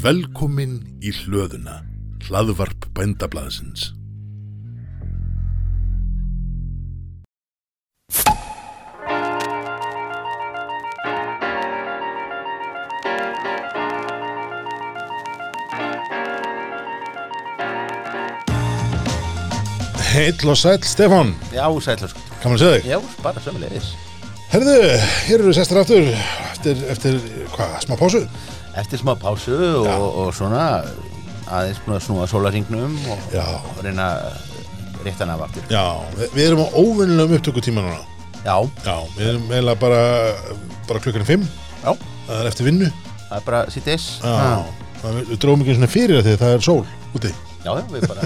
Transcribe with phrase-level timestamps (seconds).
[0.00, 1.82] Velkomin í hlöðuna,
[2.24, 3.90] hlaðvarp bændablaðsins.
[20.14, 22.88] Heill og sæll, Stefán, Já, sælur kannan segja þig?
[22.88, 23.92] Já, bara sömulegis
[24.50, 24.78] Herðu,
[25.26, 27.20] hér eru við sestir aftur eftir, eftir
[27.52, 28.24] hvað, smá pásu?
[28.78, 30.84] Eftir smá pásu og, og svona
[31.50, 33.42] aðeins búin að snúa sólaringnum og, Já.
[33.58, 34.06] og reyna
[35.02, 35.82] réttan af aftur Já,
[36.14, 38.02] við, við erum á óvinnilegum upptökutíma núna.
[38.44, 38.56] Já,
[38.86, 40.00] Já, við erum eiginlega bara,
[40.88, 41.44] bara klukkan fimm,
[41.82, 41.90] já,
[42.28, 42.88] það er eftir vinnu.
[43.28, 43.76] það er bara Já,
[45.02, 46.84] það, við, dróðum ekki svona fyrir það því það er sól
[47.18, 47.30] úti.
[47.60, 48.22] já, já, við bara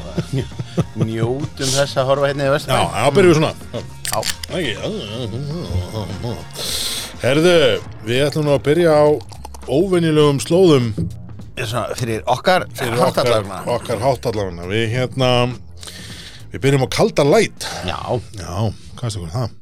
[1.09, 3.53] njótum þess að horfa hérna í Já, vestan þá byrjum við svona.
[4.15, 4.19] Já.
[7.25, 7.55] Herðu,
[8.05, 9.05] við ætlum nú að byrja á
[9.69, 10.91] óvinnilegum slóðum
[11.55, 14.67] svona fyrir okkar fyrir okkar, háttallarna.
[14.71, 15.31] Við hérna,
[16.53, 17.69] við byrjum á kalda læt.
[17.87, 18.01] Já,
[18.41, 19.57] Já, hvað er það?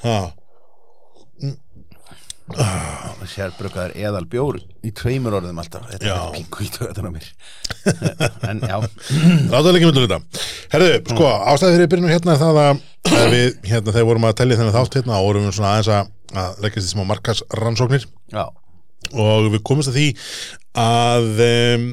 [0.00, 0.32] Það.
[3.26, 6.14] Sérbruggaður eðal bjór í tveimur orðum alltaf Þetta Já.
[6.14, 7.26] er pingu í töðan á mér
[8.50, 8.76] En já,
[9.50, 10.44] Láta það ekki myndu þetta.
[10.74, 14.58] Herðu, sko, ástæði fyrir byrjunum hérna er það að við, hérna, þegar vorum að tellja
[14.60, 16.10] þennan þátt hérna, og vorum við svona aðeins að,
[16.42, 18.44] að leggja því smá markasrannsóknir já,
[19.12, 20.08] og við komumst að því
[20.86, 21.86] að um,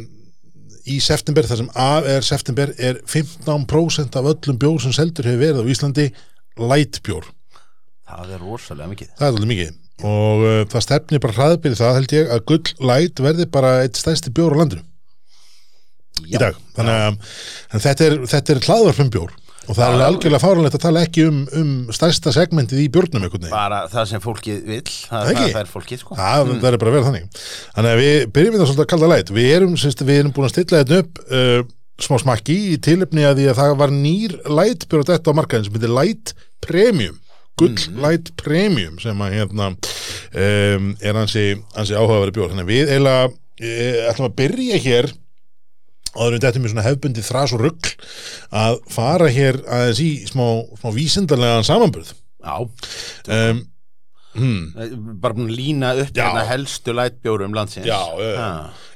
[0.93, 5.43] í september, þar sem af er september, er 15% af öllum bjór sem seldur hefur
[5.47, 6.09] verið á Íslandi
[6.61, 7.29] lightbjór.
[8.09, 9.79] það er rosalega mikið Það er alveg mikið.
[10.03, 13.99] Og uh, það stefnir bara hraðbyrði það held ég að gull light verði bara eitt
[13.99, 14.83] stærsti bjór á landinu
[16.29, 16.57] í dag.
[16.75, 17.15] Þannig að
[17.73, 19.31] en þetta er, þetta er hlaðvarpum bjór
[19.63, 20.05] og það er Já, já.
[20.09, 23.45] algjörlega fáránlegt að tala ekki um, um stærsta segmentið í veginn.
[23.47, 25.45] Bara það sem fólkið vill Það, Ekki?
[25.53, 26.59] það er fólkið sko Það mm.
[26.65, 27.39] verður bara að vera þannig.
[27.77, 29.31] Þannig að við byrjum við það svolítið að kalla læt.
[29.37, 31.63] Við erum, semst, við erum búin að stilla þetta upp uh,
[32.03, 35.77] smá smakki í tilöfni að því að það var nýr lætbjörn þetta á markaðin sem
[35.77, 37.19] heitir Light Premium
[37.59, 42.53] Gull Light Premium sem að hérna um, er hansi, hansi áhugaverið bjór.
[42.53, 45.11] Þannig að við eiginlega uh, ætlum að byrja hér
[46.13, 47.91] áður við þetta með svona hefbundi þras og rugg
[48.53, 50.45] að fara hér aðeins í smá,
[50.81, 52.15] smá vísindarlegan samanburð.
[52.43, 52.57] Já,
[53.23, 53.61] Um,
[54.35, 57.85] hmm, bara búin að lína upp hérna helstu lætbjórum landsins.
[57.85, 58.31] Já, já,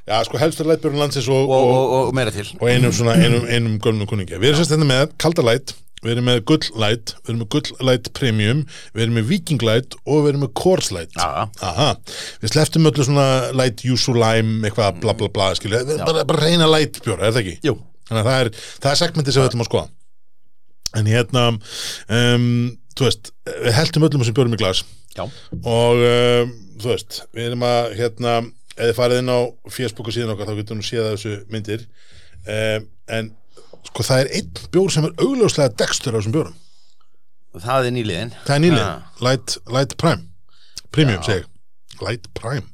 [0.08, 0.16] já.
[0.26, 2.48] Sko helstur lætbjörn landsins og, og, og, og, meira til.
[2.58, 4.40] og einum svona, einum, einum gömnum kunningja.
[4.42, 7.50] Við erum sérst þetta með kalda læt, við erum með gull læt, við erum með
[7.54, 8.64] gull læt premium,
[8.94, 11.18] við erum með viking læt og við erum með læt.
[11.18, 11.28] Já,
[11.68, 11.90] Aha,
[12.42, 16.68] við sleftum öllu svona læt yuzu lime, eitthvað bla bla bla, skilja, bara, bara reyna
[16.70, 17.56] lætbjóra, er það ekki?
[17.66, 18.50] jú, Þannig að það er,
[18.82, 19.88] það er segmentið sem við ætlum að skoða.
[20.98, 21.42] En hérna,
[22.18, 22.46] um,
[22.96, 24.84] þú veist, við heldum öllum þessum bjórum í glas.
[25.18, 25.24] Já,
[25.58, 28.36] og um, þú veist, við erum að hérna,
[28.78, 29.40] eða farið inn á
[29.74, 31.84] Facebook og síðan okkar þá getum við séð þessu myndir.
[32.48, 32.88] Um,
[33.18, 33.30] en
[33.86, 36.56] sko það er einn bjór sem er augljóslega dekstur á þessum bjórum.
[37.58, 38.32] Það er nýliðin.
[38.46, 38.96] Það er nýlið, Ha.
[39.24, 40.26] Light, Light Prime.
[40.94, 41.46] Premium segi.
[42.04, 42.66] Light Prime.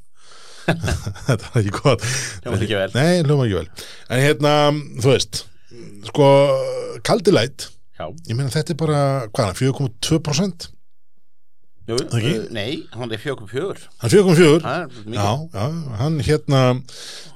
[0.64, 2.04] Þetta er ekki gott.
[2.44, 2.90] Hljómar ekki vel.
[2.96, 3.68] nei, hljóma ekki vel.
[4.10, 4.52] En hérna,
[5.04, 5.42] þú veist
[6.08, 6.28] sko,
[7.06, 7.68] kaldi Light.
[7.94, 9.00] Já, ég meina þetta er bara,
[9.30, 10.68] hvað það, 4,2%
[11.88, 13.80] jú, uh, nei, hann er fjögum fjögur.
[14.00, 15.18] Hann er 4,4 Það er mikið.
[15.18, 15.66] Já, já,
[16.00, 16.62] hann hérna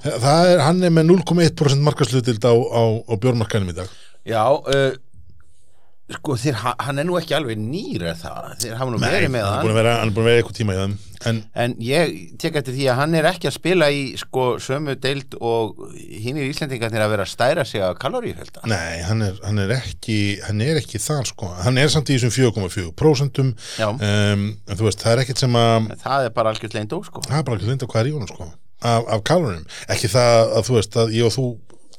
[0.04, 3.92] það er, hann er með 0,1% markaslutild á, á, á bjórmarkanum í dag.
[4.28, 4.96] Já, uh,
[6.16, 9.44] sko ha- hann er nú ekki alveg nýr er það, þeir hafa nú verið með
[9.44, 9.58] hann hann.
[9.58, 10.94] er búin að vera eitthvað tíma í þeim
[11.26, 14.94] en En ég tek eftir því að hann er ekki að spila í sko sömu
[15.00, 18.62] deild og hinn er Íslendingarnir að vera að stæra sig að kalorífælda.
[18.70, 22.18] nei, hann er, hann er ekki hann er ekki þar sko, hann er samt í
[22.18, 23.52] þessum 4,4% um,
[23.98, 27.22] en þú veist, það er ekkit sem að það er bara algjörlega einn dó sko.
[27.26, 30.52] það er bara ekki linda hvað er í honum sko af, af kalorum, ekki það
[30.58, 31.46] að þú veist að ég og þú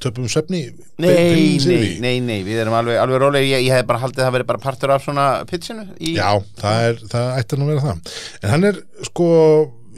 [0.04, 0.64] töpum svefni?
[1.02, 4.30] Nei, nei, nei, nei, við erum alveg, alveg rólega, ég, ég hef bara haldið að
[4.30, 7.74] það veri bara partur af svona pitsinu í, Já, það er, það ætti nú að
[7.74, 8.20] vera það.
[8.42, 9.32] En hann er sko,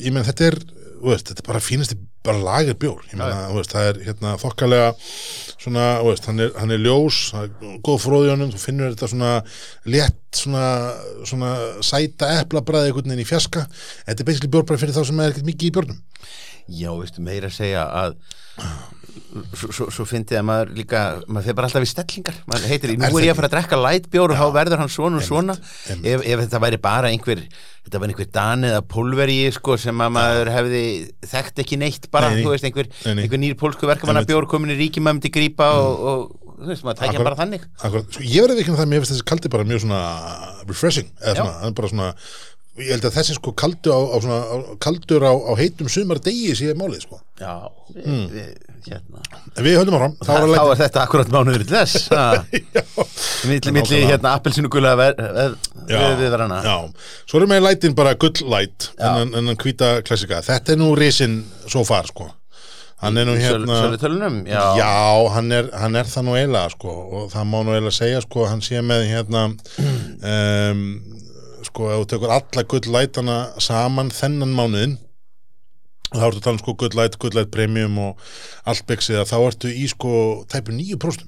[0.01, 0.61] ég menn þetta er
[1.01, 4.33] veist, þetta er bara fínasti bara lager bjór, ég menn að veist, það er hérna
[4.41, 4.89] þokkalega
[5.61, 9.31] svona, veist, hann er, hann er ljós, það er góð honum, þú finnur þetta svona
[9.89, 10.65] létt svona,
[11.27, 11.51] svona
[11.85, 15.33] sæta eplabræði einhvern veginn í fjaska þetta er basically bjór bara fyrir þá sem er
[15.33, 16.01] ekkert mikið í bjórnum.
[16.71, 18.17] Já, veistu, meira að segja að
[19.55, 22.39] svo, svo, fyndi að maður líka maður fyrir bara alltaf í stellingar.
[22.51, 25.21] Maður heitir, nú Er ég að fara að drekka lightbjór og þá verður hann svona
[25.21, 25.55] og svona.
[25.95, 27.43] ef, ef þetta væri bara einhver
[27.85, 30.83] þetta væri einhver dan eða pólveri sko, sem að maður hefði
[31.31, 34.77] þekkt ekki neitt bara, Nei, þú veist, einhver, einhver nýr pólsku verkamanna bjór komin í
[34.83, 37.65] ríki maður myndi grípa og, og þú veist, maður tækja bara þannig.
[37.81, 40.01] Akkurat, sko, ég verði ekki um það, mér finnst þessi kaldi bara mjög svona
[40.69, 42.11] refreshing, eða svona, bara svona
[42.81, 46.19] ég held að þessi sko kaldu á, á svona, á, kaldur á, á heitum sumar
[46.23, 47.21] degi sé málið sko.
[47.41, 47.53] Já,
[47.95, 48.49] við, við,
[48.87, 49.23] hérna.
[49.55, 52.09] En við höldum áfram, þá Þá er þetta akkurat mánuður til þess.
[52.15, 52.43] Ha.
[53.47, 54.09] Milli, milli Nákvæmlega.
[54.11, 55.21] hérna appelsinu gula við,
[55.89, 56.59] við, verðana.
[56.65, 56.75] já,
[57.29, 61.41] svo erum við lætin bara gull light en hann hvíta klassika, þetta er nú risin
[61.65, 62.29] svo far sko.
[63.01, 64.91] Hann er nú hérna Sölu tölunum, já, Já,
[65.33, 66.91] hann er, hann er það nú eiginlega sko.
[67.17, 69.47] Og það má nú eiginlega segja sko hann sé með hérna
[70.33, 70.83] um,
[71.71, 74.97] sko ef þú tekur alla gulllætana saman þennan mánuðin
[76.11, 78.31] og þá ertu að tala um sko gullæt, gullæt premium og
[78.67, 80.13] allt byggsið að þá ertu í sko
[80.51, 81.27] tæpu 9%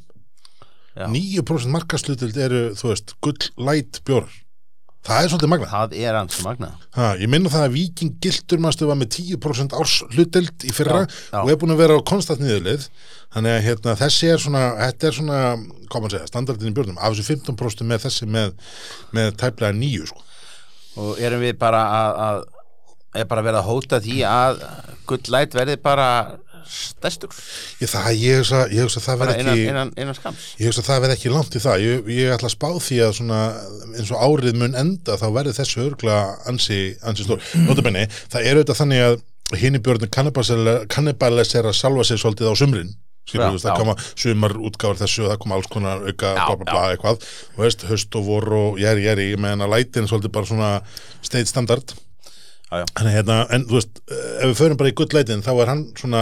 [0.93, 1.07] Já.
[1.09, 4.33] 9% markaslutild eru þú veist gullæt bjórar
[5.03, 8.61] það er svolítið magna það er hans magna Ha, ég minna það að Viking Gildur
[8.63, 11.39] mannstu var með 10% árs hluteld í fyrra Já, já.
[11.41, 12.85] og er búin að vera á konstant niðurlið
[13.33, 15.39] þannig að hérna, þessi er svona þetta er svona,
[15.89, 18.53] hvað maður segja, standardin í björnum af þessu 15% með þessi með,
[19.15, 20.23] með tæplega nýju sko.
[20.99, 24.63] Og erum við bara að, að er bara verið að hóta því að
[25.09, 26.07] gullæt verði bara
[26.69, 27.33] stærstur?
[27.81, 27.91] Ég,
[28.39, 31.15] hugsa, hugsa að það bara verð innan, ekki innan, innan ég hugsa að það verð
[31.17, 31.83] ekki langt í það.
[31.83, 33.41] Ég, ég ætla að spá því að svona
[33.93, 36.19] eins og árið mun enda þá verður þessu örgla
[36.49, 37.43] ansi, ansi stór.
[37.67, 39.17] Notabenni, það er auðvitað þannig að
[39.59, 40.13] hinn í björnum
[40.89, 42.93] kannibalisera salva sig svolítið á sumrin
[43.27, 46.85] skilur það koma sumar útgáður þessu það koma alls konar auka Já, bla bla bla
[46.93, 47.27] eitthvað.
[47.55, 50.71] Og veist, höst og vor og jæri jæri meðan að lætin er svolítið bara svona
[51.21, 51.95] state standard.
[52.73, 52.85] Já.
[52.97, 56.21] Þannig, hérna, en þú veist, ef við förum bara í gullleitin þá er hann svona,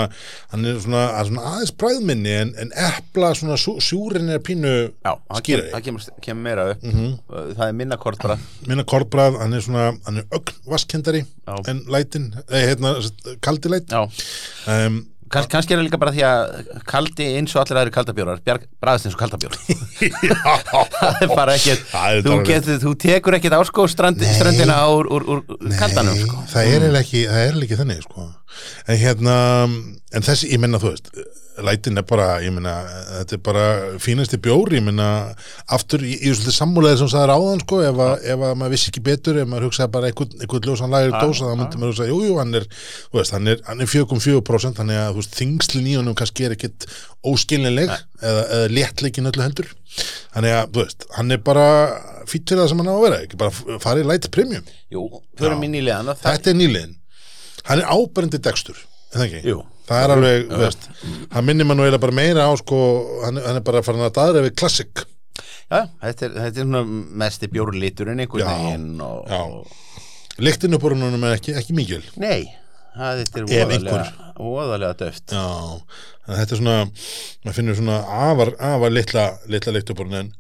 [0.51, 5.13] hann er svona, svona aðeins bræðminni en, en epla svona sú, sjúrin er pínu Já,
[5.29, 6.83] það kemur, kemur, kemur meira upp.
[6.83, 7.13] Mhm.
[7.55, 8.35] það er minna kort bara
[8.67, 11.23] minna kortbræð, hann er svona, hann er ögn vaskendari
[11.71, 12.93] en lætin, eða hérna
[13.47, 13.87] kaldi læt.
[13.95, 14.03] Já,
[14.75, 14.99] um,
[15.31, 18.41] Kans, kannski er það líka bara því að kaldi eins og allir aðri kaldabjórar
[18.83, 19.55] bræðast eins og kaldabjór
[20.97, 24.35] það er bara ekkert er þú, getur, þú tekur ekkert ásko strandi, Nei.
[24.35, 26.43] strandina úr, úr, úr kaldanum sko.
[26.51, 28.27] það er ekki, ekki þannig sko.
[28.87, 29.35] En hérna
[29.67, 31.13] en þessi, ég menna þú veist
[31.59, 32.73] lætin er bara, ég menna,
[33.19, 33.63] þetta er bara
[34.01, 35.07] fínasti bjór, ég menna
[35.71, 38.53] aftur, ég, ég er svolítið sammúlega sem það er áðan sko, ef, að, ef að
[38.59, 41.59] maður vissi ekki betur ef maður hugsaði bara einhvern, einhvern ljósan lægir Ja, dósa, þá
[41.59, 42.67] myndi maður hugsa, jú, jú, hann er
[43.17, 46.87] veist, hann er, er 4,4% þannig að, þingslin í honum kannski er ekkit
[47.27, 49.69] óskilnileg, eða, eða léttleikin öllu heldur,
[50.31, 51.67] þannig að, þú veist hann er bara
[52.29, 54.73] fýtt fyrir það sem hann á að vera ekki bara farið light premium.
[54.93, 55.05] Jú,
[55.75, 55.85] í
[56.21, 56.97] Þetta er nýliðin
[57.67, 58.79] Hann er áberendi dekstur
[59.11, 60.51] það er alveg,
[61.33, 62.77] Hann minnir maður eiginlega bara meira á sko
[63.25, 65.05] Hann, hann er bara farin að daðra við klassik
[65.71, 66.67] Já, þetta er, þetta er
[69.07, 69.67] og
[70.41, 72.01] Lyktin upp úr húnum er ekki, ekki mikil.
[72.21, 72.47] Nei,
[72.95, 74.03] það, þetta er Ef voðalega,
[74.39, 75.33] voðalega döft.
[75.35, 75.47] Já,
[76.27, 77.97] þetta er svona maður finnur svona
[78.29, 80.31] afar, afar litla litla húnum en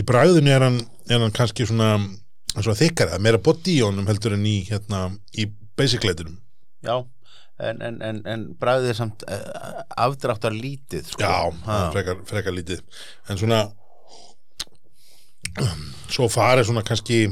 [0.00, 0.78] í bræðinu er hann,
[1.10, 1.90] er hann kannski svona,
[2.64, 5.48] svona þykkara, meira body í honum heldur en í, hérna, í
[5.78, 6.38] basic leitinum
[6.86, 7.00] Já,
[7.58, 11.24] en, en, en, en bræðið er samt uh, afdráttar lítið sko.
[11.24, 12.82] Já, frekar, frekar lítið
[13.30, 13.64] en svona
[16.12, 17.22] svo farið svona kannski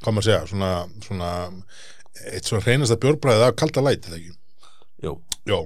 [0.00, 0.70] hvað maður segja, svona,
[1.04, 1.32] svona
[2.30, 4.32] eitt svona reynasta bjórbræðið af kalda læt, eða ekki?
[5.04, 5.18] Jú,
[5.48, 5.60] Jó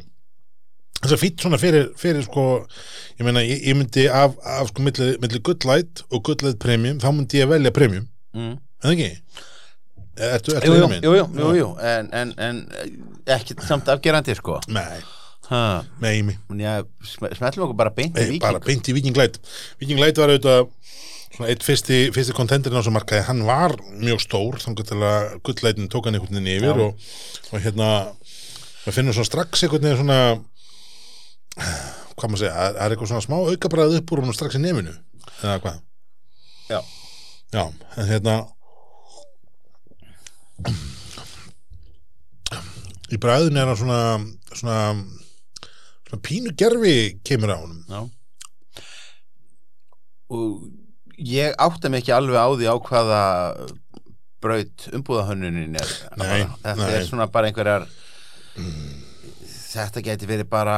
[1.04, 2.44] þess að fýtt svona fyrir, fyrir sko
[3.18, 7.10] ég meina, ég, ég myndi af, af sko milli, milli gullæt og gullæt premium þá
[7.12, 8.54] myndi ég velja premium, mm.
[8.84, 9.10] Eða ekki?
[10.14, 11.68] Ertu, ertu jú, jú, jú, jú, jú.
[11.82, 12.60] En, en, en
[13.34, 14.60] ekki samt afgerandi sko.
[14.70, 15.00] Nei,
[15.48, 15.64] ha.
[16.02, 19.40] nei, mig Já, sm smellum okkur bara beint í viking bara beint í Viking Light.
[19.82, 20.70] Viking Light var auðvitað
[21.50, 23.24] eitt fyrsti, fyrsti kontenderinn á þessu markaði.
[23.26, 27.08] Hann var mjög stór þannig að gullleitin tók hann einhvern veginn yfir og,
[27.50, 27.88] og hérna
[28.84, 30.20] maður finnur svona strax einhvern veginn svona
[32.14, 34.94] hvað maður segja, það er eitthvað svona smá aukabræð upp úr hann strax í nefinu
[35.42, 35.80] eða hvað?
[36.70, 36.80] Já.
[37.54, 37.64] Já,
[37.98, 38.36] en hérna
[43.14, 44.00] í bræðinu er hann svona
[44.54, 44.78] svona,
[46.08, 47.82] svona pínu gerfi kemur á honum.
[47.88, 48.00] Já.
[50.34, 50.70] Og
[51.20, 53.20] ég átta mig ekki alveg á því á hvaða
[54.44, 55.92] braut umbúðahönnunin er.
[56.20, 56.94] Nei, Þetta nei.
[56.98, 57.86] er svona bara einhverjar
[59.74, 60.76] Þetta geti verið bara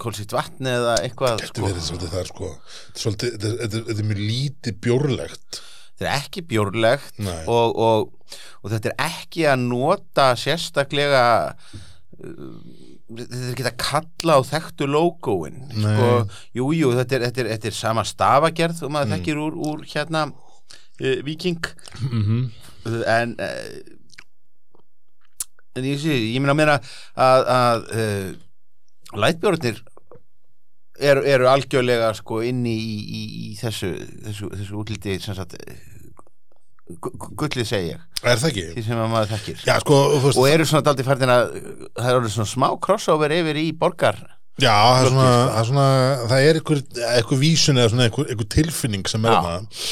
[0.00, 2.48] kólsýtt vatn eða eitthvað Þetta verið svolítið þar sko.
[2.98, 5.60] Svolítið, þetta, þetta, þetta er mjög lítið bjórlegt
[5.96, 11.22] Þetta er ekki bjórlegt og, og, og þetta er ekki að nota sérstaklega
[11.56, 12.56] uh,
[13.06, 16.08] þetta er ekki að kalla á þekktu logoin sko,
[16.58, 18.92] jú, jú, þetta þetta þetta er sama stafagerð og Mm.
[18.96, 21.62] maður þekkir úr, úr hérna uh, Viking
[22.00, 22.42] mm -hmm.
[23.06, 23.94] en uh,
[25.76, 26.78] en ég sé, ég meina meira
[27.16, 28.30] að, að uh,
[29.20, 29.82] lætbjórnir
[31.00, 33.92] eru, eru algjörlega sko inni í, í, í þessu,
[34.28, 35.56] þessu, þessu útliti sem sagt
[36.86, 38.64] gu- gu- gullið segi ég, Er það ekki?
[38.76, 39.62] því sem að maður þekkir.
[39.66, 39.96] Já, sko,
[40.32, 41.44] og eru svona daldi færðin að
[41.98, 44.20] það eru svona smá crossover yfir í borgar
[44.56, 45.48] Já, það er svona, sko.
[45.52, 45.88] það er, svona,
[46.30, 46.78] það er einhver,
[47.12, 49.82] einhver vísun eða einhver, einhver tilfinning sem er það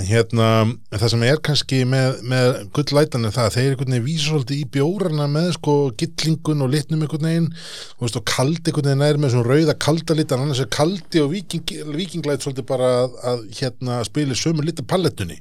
[0.00, 0.46] en hérna,
[0.94, 4.62] það sem er kannski með, með gullætan er það að þeir einhvern veginn vísa svolítið
[4.62, 7.50] í bjórana með sko gillingun og litnum einhvern veginn.
[7.98, 10.72] Þú veist, og kaldi einhvern veginn er með svona rauða kalda lit en annars er
[10.72, 15.36] kaldi og viking, vikinglæt svolítið bara að, að hérna spili sömu lita palettunni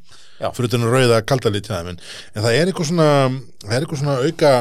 [0.52, 2.00] fyrir þetta rauða kalda lit hjá þeim en,
[2.36, 3.10] það er eitthvað svona
[3.72, 4.54] er svona auka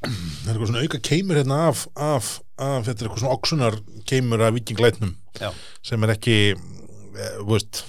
[0.00, 3.78] það er eitthvað svona auka keimur hérna af, af, af þetta er eitthvað svona oksunar
[4.08, 5.50] keimur af vikinglætnum Já.
[5.86, 7.84] sem er ekki eh, veist,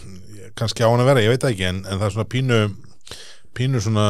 [0.59, 2.61] kannski á hann að vera, ég veit ekki en, en það er svona pínu
[3.57, 4.07] pínu svona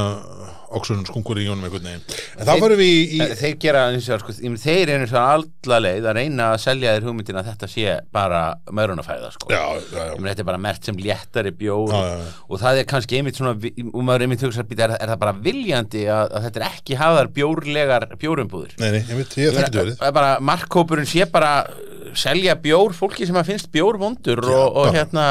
[0.78, 2.04] oksun skungur í jónum einhvern veginn.
[2.38, 6.08] En þá varum við í, þeir gera eins og sko, þeir eru svona alla leið
[6.10, 9.52] að reyna að selja þér hugmyndin að þetta sé bara meðrunafæða sko.
[9.52, 11.76] já, já, já, þetta er bara mert sem léttari já.
[11.76, 16.06] og það er kannski einmitt svona og maður einmitt hugsa, er, er það bara viljandi
[16.08, 20.10] að, að þetta er ekki hafðar bjórlegar bjórumbúður nei, nei, veit, ég getur verið Það
[20.10, 21.52] er bara, markkópurinn sé bara
[22.18, 25.28] selja bjór fólki sem að finnst bjór vondur og, og hérna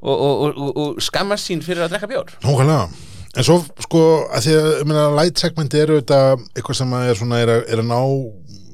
[0.00, 2.34] og, og, og, skammast sín fyrir að drekka bjór.
[2.44, 3.07] Nókvæmlega
[3.38, 4.04] En svo sko
[4.34, 6.22] að því að ég meina, light segmenti eru þetta
[6.58, 8.00] eitthvað sem að er, svona, er, að, er að ná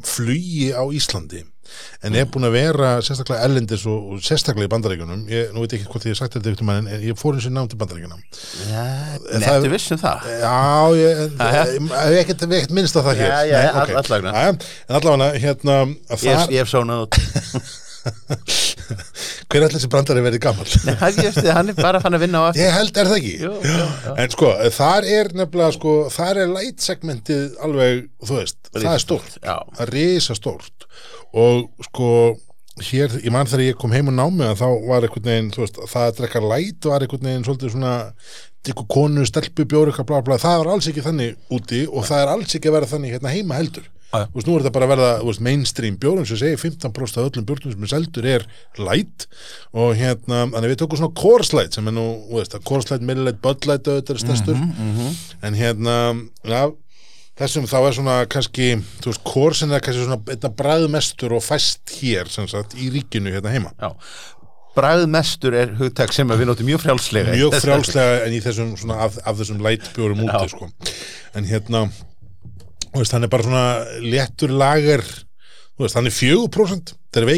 [0.09, 1.42] flugi á Íslandi
[2.06, 5.23] en er búin að vera sérstaklega ellendis og, og sérstaklega í bandaríkjunum.
[5.33, 7.49] Ég, nú veit ég ekki hvort ég sagt þetta ykkur mann en ég fór eins
[7.49, 8.21] og nám til bandaríkjunum
[8.68, 8.85] Já,
[9.25, 10.28] það nettu er- viss um það?
[10.44, 10.59] Já,
[11.00, 13.33] ég ég hef ekkert, minnst á það hér.
[13.33, 13.62] Já, já,
[14.04, 14.44] allavega.
[14.52, 17.18] En allavega hérna að Ég, það, ég hef sónað út
[18.04, 20.66] hver er allir þessi brandari verið gammal?
[20.84, 23.34] Nei, hann, er bara fann að vinna á aftur Ég held, er það ekki?
[23.40, 24.14] Jú, jú, jú.
[24.25, 29.04] En sko, þar er nefnilega sko, þar er light segmentið alveg, þú veist, það er
[29.04, 29.56] stórt Já.
[29.76, 30.88] það er risa stórt
[31.34, 32.08] og sko,
[32.90, 35.80] hér, ég man þegar ég kom heim og námi að þá var einhvern veginn, veist,
[35.92, 37.94] það að drekka light var einhvern veginn svolítið svona
[38.64, 42.23] ykkur konu, stelpu, bjóri, eitthvað bla bla það er alls ekki þannig úti og það
[42.23, 44.26] er alls ekki að vera þannig hérna heima heldur Já.
[44.30, 47.28] Þú veist, nú er þetta bara að verða veist, mainstream bjórum sem segir 15% af
[47.30, 48.47] öllum bjórnum sem er seldur er
[48.78, 49.26] light
[49.75, 52.88] og hérna, þannig við tókum svona Coors Light sem er nú, þú veist, að Coors
[52.92, 54.62] Light, Miller Light, Bud Light auðvitað er stærstur
[55.44, 55.99] en hérna,
[56.47, 56.62] já
[57.35, 58.68] þessum þá er svona kannski
[59.02, 63.35] þú veist, Coorsin er kannski svona einna bræðmestur og fæst hér, sem sagt, í ríkinu
[63.35, 63.90] hérna heima Já.
[64.75, 69.21] Bragðmestur er hugtak sem við notum mjög frjálslega mjög frjálslega en í þessum svona af,
[69.23, 70.71] af þessum light bjórum úti sko.
[71.38, 71.85] en hérna
[72.94, 73.64] veist, hann er bara svona
[74.02, 75.04] léttur lager.
[75.80, 77.30] Veist, hann er 4% það er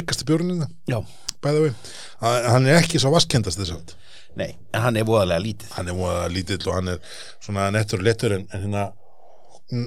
[0.89, 0.99] Já,
[1.45, 3.95] bæða við, hann er ekki svo vaskendast þess að
[4.37, 5.71] nei, en hann er voðalega lítið.
[5.77, 8.83] Hann er múið lítill og hann er svona nettur og lettur en, en hérna
[9.73, 9.87] mm,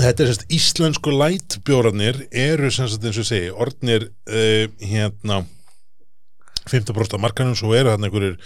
[0.00, 5.42] þetta er semst íslensku light bjórarnir eru semst eins og segi orðnir uh, hérna
[6.68, 8.36] 15% af markanum, svo eru hann einhverjir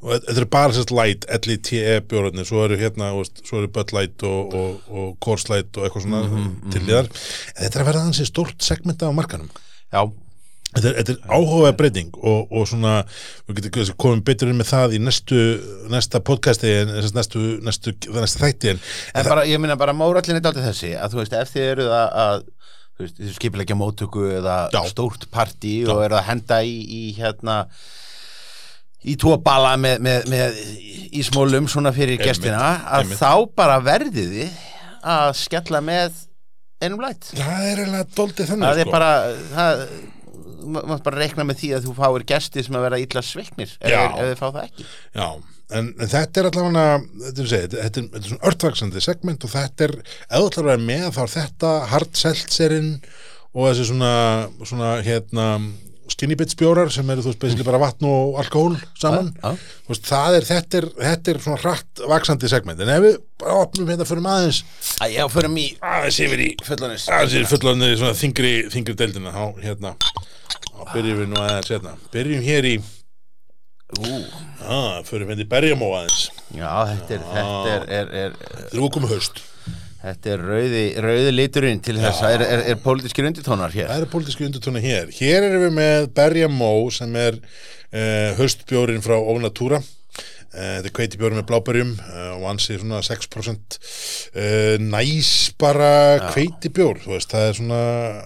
[0.00, 4.26] og þetta eru bara sérst light L-I-T-E bjórarnir, svo eru hérna svo eru Bud Light
[4.28, 8.30] og, og, og Coors Light og eitthvað svona til liðar þetta er að vera þannig
[8.30, 9.50] stórt segmenta af markanum
[9.94, 10.06] Já,
[10.74, 12.94] Þetta er, þetta er áhugaverð breyting og, og svona,
[13.46, 15.42] við getum komum betur inn með það í næstu,
[15.92, 18.80] næsta podcasti en næstu, næstu, næstu þætti en,
[19.14, 21.94] en bara, ég minna bara mórallin er dálítið þessi að þú veist, ef þið eruð
[21.94, 22.42] að, að
[22.94, 24.80] þú veist, þið skipilegja móttöku eða Já.
[24.90, 27.56] stórt partí og eruð að henda í, í hérna
[29.04, 30.60] í tvo bala með, með, með
[31.14, 33.18] í smólum svona fyrir Einmitt, gestina að einmitt.
[33.20, 34.62] þá bara verðið þið
[35.14, 36.22] að skella með
[36.84, 38.84] einum læt það er eiginlega doldið þannig það sko.
[38.86, 39.10] er bara
[39.50, 39.82] það,
[40.64, 43.74] ma- maður bara reikna með því að þú fáir gesti sem að vera illa sveiknir
[43.74, 43.98] ef, Já.
[44.00, 44.86] þeir- ef þið fá það ekki
[45.20, 45.28] Já,
[45.74, 46.88] en, en þetta er allavega
[47.28, 49.96] þetta þetta, er, þetta er svona örtvaksandi segment og þetta er,
[50.28, 52.92] eða ætlar að vera með þá er þetta hard seltzerinn
[53.54, 54.12] og þessi svona,
[54.66, 55.48] svona hérna
[56.10, 59.30] skinny bits bjórar sem eru þú veist basically bara vatn og alkohól saman.
[59.40, 59.54] Já,
[59.86, 63.16] Þú veist, það er, þetta er, þetta er svona hratt vaksandi segment, en ef við
[63.40, 64.60] bara opnum hérna fyrir maðurins
[65.00, 69.32] Æ, já, förum í aðeins yfir í fullanis aðeins yfir fullandi svona þingri, þingri deildina.
[69.34, 69.94] Þá hérna
[70.74, 71.96] þá byrjum við nú aðeins hérna.
[72.12, 72.74] Byrjum hér í
[73.92, 74.12] Ú,
[74.64, 76.28] að, fyrir við í berjamó aðeins.
[76.56, 78.38] Já, þetta er, þetta er, er, er,
[78.72, 79.42] við komum haust.
[80.04, 83.88] Þetta er rauði, rauði liturinn til þess að er, er, er pólitískir undirtónar hér.
[83.88, 85.12] Það eru pólitísku undirtóna hér.
[85.16, 89.80] Hér erum við með berjamó sem er uh, haustbjórin frá Ónatúra
[90.54, 95.30] þetta er kveitibjóri með bláberjum uh, og ansi svona 6% uh, næs
[95.60, 95.90] bara
[96.30, 97.80] kveitibjór, þú veist, það er svona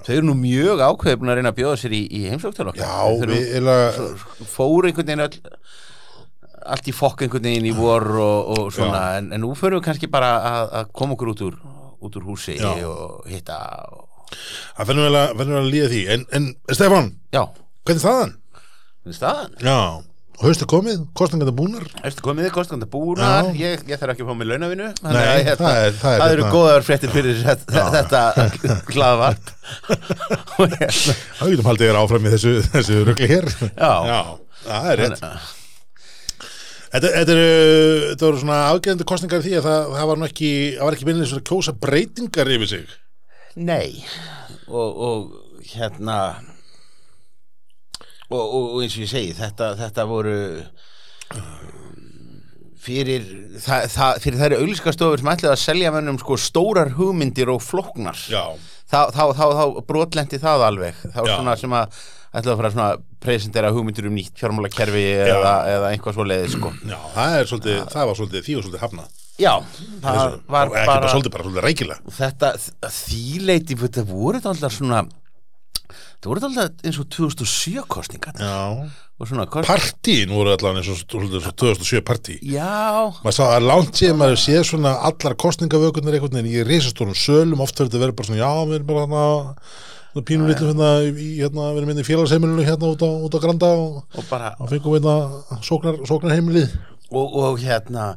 [0.07, 2.83] Þau eru nú mjög ákveðbun að reyna að bjóða sér í, í heimsókn til okkar.
[2.85, 3.79] Já, við eða
[4.49, 5.41] fóru einhvern veginn öll
[6.69, 9.87] allt í fokk einhvern veginn í vor og, og svona, en, en nú förum við
[9.89, 11.57] kannski bara að, að koma okkur út úr,
[12.05, 12.75] út úr húsi Já.
[12.89, 14.05] og hitta og
[14.77, 16.01] Það finnum vel að, að líða því.
[16.13, 17.47] En, en Stefán, Já,
[17.89, 18.35] hvernig staðan?
[19.09, 19.55] finnst staðan?
[19.65, 19.79] Já,
[20.43, 21.85] haustu komið, kostningar búnar?
[22.07, 23.55] Erstu komið kostandi búnar, Já.
[23.59, 26.33] ég, ég þarf ekki að fá mig launavinu Nei, að, hérna, það er- það það
[26.35, 27.85] eru hérna- góðar fréttir fyrir þetta,
[30.59, 33.49] Og hérna, Það getum haldið þér áfram í þessu, þessu rugli hér.
[33.75, 33.95] Já.
[34.65, 35.25] það er rétt.
[36.89, 37.49] Þetta, þetta, eru,
[38.15, 41.47] þetta voru svona afgæðandi kostningar því að það, það var ekki það ekki minnið svona
[41.51, 42.95] kjósa breytingar yfir sig.
[43.59, 44.05] Nei.
[44.69, 46.21] Og, og hérna
[48.31, 50.37] og, og, eins og ég segi þetta, þetta voru
[52.89, 53.25] fyrir
[53.61, 58.21] það, það, fyrir þær auglískastofur sem ætlaði að selja mönnum sko stórar hugmyndir og flóknar.
[58.31, 58.55] Já,
[58.89, 61.03] þá, þá, þá, þá brotlendi það alveg.
[61.05, 61.35] Þá Já.
[61.35, 65.93] svona sem að ætlaði að fara svona að presentera hugmyndir um nýtt fjármálakerfi eða, eða
[65.95, 66.75] einhvað svo leiði sko.
[66.85, 69.17] Já, það er svolítið það var svolítið því og svolítið hafnað.
[69.39, 69.53] Já,
[70.03, 70.21] það
[70.51, 72.53] var ekki bara bara svolítið, bara svolítið þetta
[72.99, 75.05] þýleiti þetta voru alltaf svona
[76.19, 78.59] þetta voru alltaf eins og 2007 kostningar Já,
[79.67, 82.37] partíin voru allan eins og svolítið svo 2007 partí.
[82.43, 87.17] Já, maður sá að langt síðan maður séð svona allar kostningavökunar einhvern veginn í risastórum
[87.19, 90.91] sölum oft verður þetta verið bara svona, já, við erum bara hérna pínum litlu hérna,
[91.07, 94.53] hérna við erum hérna í félagsheimilinu hérna út á, út á Granda og, og bara
[94.59, 95.17] og fengum hérna
[95.67, 96.79] sóknar, sóknarheimilið.
[97.09, 98.13] Og, og hérna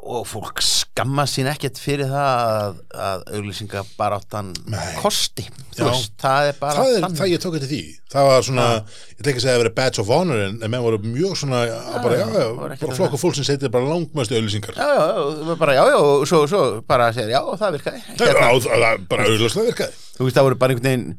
[0.00, 0.62] og fólk
[1.00, 2.76] skamma sín ekkert fyrir það að,
[3.08, 4.52] að auglýsinga bara áttan
[5.00, 5.46] kosti.
[5.80, 7.18] Veist, það er bara það er þannig.
[7.22, 7.80] það ég tók eftir því.
[8.12, 8.66] Það var svona,
[9.14, 10.98] ég tek ekki að segja að það verið badge of honor en, en menn voru
[11.06, 12.94] mjög svona já, bara, já, já, bara það.
[13.00, 15.08] flokku fólk sem setið bara langmæstu auðlýsingar Já, já,
[15.48, 18.00] það bara, já, já, og svo, svo bara segir, já, það virkaði.
[18.20, 20.00] Það er á- það er bara auðlýslega virkaði.
[20.18, 21.12] Þú veist, það voru bara einhvern veginn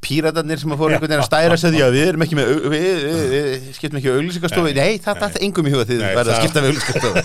[0.00, 2.50] píratarnir sem að fóru einhvern veginn að stæra sig því að við erum ekki með,
[2.70, 6.14] við, við, við, skiptum ekki auglýsingastofu, nei, það dætti engum í huga því Nei, þið
[6.20, 7.18] verða að það- skipta við auglýsingastofu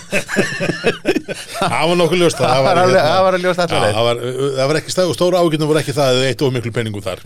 [1.26, 4.20] það var nokkuð ljóst það var alveg, það var ljóst allaveg það var,
[4.58, 6.74] það var ekki stæð og stóra ágjörnum voru ekki það að þau eitt of miklu
[6.76, 7.24] penningu þar.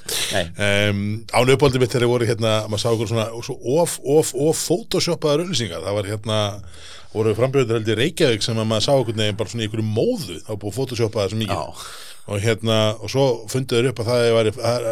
[0.68, 1.02] Um,
[1.34, 4.64] án uppáldið mitt þegar þeir voru hérna maður sá okkur svona svo of, of, of
[4.68, 6.40] photoshopaðar auðlýsingar það var hérna
[7.14, 10.38] voru frambjöður heldur Reykjavík sem að maður sá okkur neginn bara svona í ykkur móðu.
[10.38, 11.86] Það var búið að photoshopa það svo mikið.
[12.30, 14.50] Og hérna og svo funduður upp að það var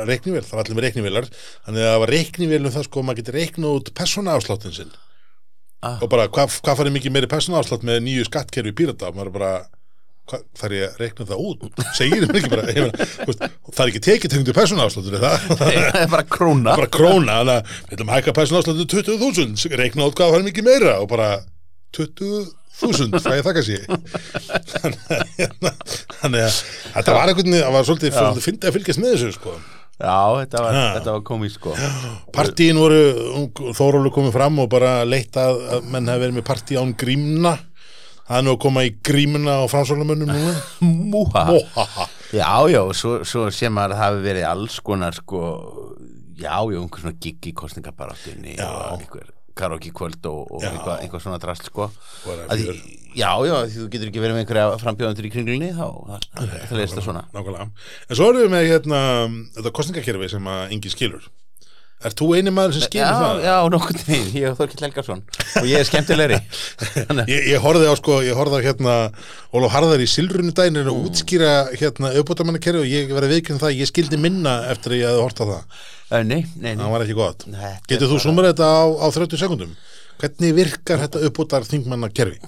[0.09, 1.29] reiknivél, það var allir með reiknivélar.
[1.67, 4.97] Þannig að það var reiknivélum það sko að maður getur reiknað út persónaafsláttin sinn
[5.79, 6.01] Ah.
[6.03, 9.13] og bara hvað hva farið mikið meiri persónaafslátt með nýju skattkerfi pírata?
[9.15, 9.51] Maður er bara
[10.29, 11.61] þarf ég að reikna það út?
[11.97, 12.65] Segir þeim ekki bara?
[12.75, 15.37] Þú veist, það er ekki tekið tengdu persónaafsláttur er það?
[15.63, 16.75] Það er bara króna.
[16.75, 20.69] Bara króna þannig að við ætlum að hækka persónaafsláttur 20.000 reikna út hvað farið mikið
[20.69, 21.31] meira og bara
[21.97, 23.83] 20.000 það ég þakka sér
[26.21, 26.61] þannig að að
[26.99, 29.55] þetta var einhvern veginn það var svolítið, svolítið fyndið að fylgjast með þessu sko
[29.99, 31.75] já, þetta var, var komið sko.
[32.35, 33.01] Partíin voru,
[33.77, 37.57] Þórólu komið fram og bara leitt að, að menn hefði verið með partí án grímna.
[38.29, 40.55] Það er nú að koma í grímuna á framsóknarmönnum núna.
[41.15, 41.45] Múha
[42.33, 45.41] já, já, svo, svo sem að það hafi verið alls konar sko
[46.39, 48.69] já, já, einhver svona gig í kostningabaráttunni Já.
[48.69, 51.89] og einhver karaoke kvöld og, og eitthvað, eitthvað svona drast sko.
[52.27, 52.77] Bara Að fjör.
[52.79, 56.77] því, já, já, því þú getur ekki verið með einhverja frambjóðandur í kringlunni þá það,
[56.79, 57.25] leist það svona.
[57.35, 57.69] Nákvæmlega.
[58.09, 59.03] En svo erum við með hérna,
[59.59, 61.29] þetta kostningakerfi sem að engi skilur.
[61.99, 63.41] Er þú eini maður sem skilur já, það?
[63.43, 65.23] já, nokkurn veginn, ég og Þorkill Helgarsson
[65.59, 66.37] og ég er skemmtilegri.
[67.33, 68.93] Ég, ég horfði á sko, ég horfði á hérna
[69.51, 70.93] Ólaf Harðar í Silrunu dænin Mm.
[70.93, 75.11] og útskýra hérna auðbótamannakerfi og ég verið viðkynna það, ég skildi minna eftir að ég
[75.11, 75.83] hefði hort á það.
[76.15, 76.85] Eh, nei, nei, nei.
[76.85, 77.43] Það var ekki gott.
[77.49, 79.75] Þetta er Getur þú sumar þetta á, á 30 sekundum?
[80.23, 82.39] Hvernig virkar þetta uppbútar þingmannakerfi?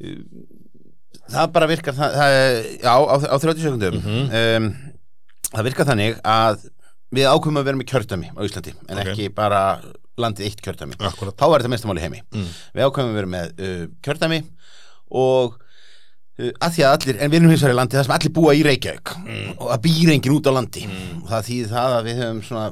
[0.00, 2.36] Það bara virkar það, það,
[2.84, 4.22] já, á, á 30 sekundum Mhm.
[4.40, 4.66] um,
[5.52, 6.66] það virkar þannig að
[7.16, 9.06] við ákveðum að vera með kjördæmi á Íslandi en Ok.
[9.12, 9.60] ekki bara
[10.18, 11.36] landið eitt kjördæmi Akkurat.
[11.36, 12.48] þá er þetta mestamál í heimi Mm.
[12.74, 14.40] við ákveðum að vera með uh, kjördæmi
[15.10, 15.54] og
[16.38, 18.32] uh, að því að allir, en við erum hins vegar í landi það sem allir
[18.36, 19.08] búa í Reykjavík
[19.60, 20.84] og það býr enginn út á landi
[21.22, 22.66] og það þýðir það að við höfum svona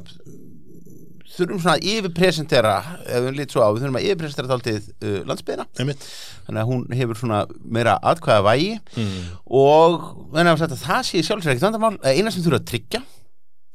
[1.35, 2.73] þurfum svona að yfirpresentera
[3.05, 6.05] ef við lít svo á, við þurfum að yfirpresentera þáltið uh, landsbyðina Einmitt.
[6.47, 7.39] þannig að hún hefur svona
[7.77, 9.23] meira atkvæða vægi Mm.
[9.45, 9.97] og
[10.35, 13.01] að það sé sjálfsvegar ekkert vandamál að eina sem þurfa að tryggja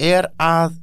[0.01, 0.79] er að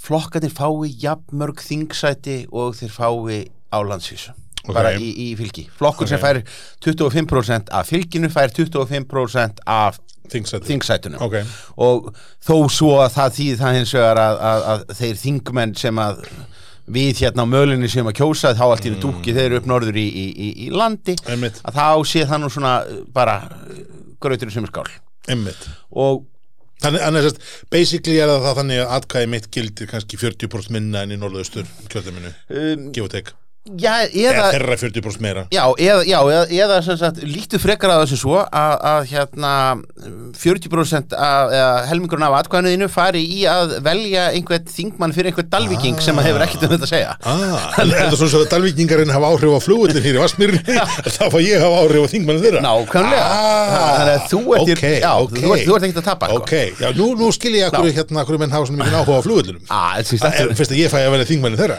[0.00, 4.32] flokkarnir fái jafnmörg þingsæti og þeir fái á landsvísu
[4.66, 4.74] Ok.
[4.74, 6.24] bara í, í fylgi flokkur sem Ok.
[6.24, 6.40] fær
[6.84, 11.40] 25% af fylginu fær 25% af þingsætunum Ok.
[11.76, 12.10] og
[12.44, 16.24] þó svo að það þýð það hins vegar að, að, að þeir þingmenn sem að
[16.90, 19.00] við hérna á mölinni sem að kjósa þá allt í mm.
[19.02, 21.60] dúki þeir eru upp norður í, í, í, í landi Einmitt.
[21.64, 22.74] að þá sé það nú svona
[23.14, 23.36] bara
[24.20, 24.90] grautur sem er skál
[25.30, 25.70] Einmitt.
[25.90, 26.26] og
[26.80, 27.34] Þannig, að
[27.68, 32.30] basically er það þannig að atkvæði mitt gildir kannski 40% minna enn í norðaustur kjöldaminu,
[32.56, 33.34] um, give og take.
[33.68, 35.42] Já, eða eða, þeirra 40% meira.
[35.52, 39.50] Já, eða, já, eða, eða sem sagt, líktu frekar að þessu svo að, að hérna
[40.40, 41.52] 40% af,
[41.90, 46.44] helmingurinn af atkvæðinu fari í að velja einhvern þingmann fyrir einhvern dalvíking sem að hefur
[46.46, 47.12] ekkert um þetta að segja.
[47.20, 50.78] Ah, er það svo svo að dalvíkingarinn hafa áhrif á flugullin hér í Vassmýrinni
[51.18, 52.64] þá fá ég hafa áhrif á þingmannin þeirra.
[52.64, 53.28] Nákvæmlega.
[53.28, 55.36] Ah, Þannig að þú ert, ok, já, ok.
[55.36, 56.40] þú, ert, þú ert ekkert að tapa sko.
[56.40, 59.22] Ok, já, nú, nú skil ég akkur hérna akkur menn hafa svona mikið áhuga á
[59.28, 61.78] flugullinum ah, er fyrst að ég fæ að velja þingmannin þeirra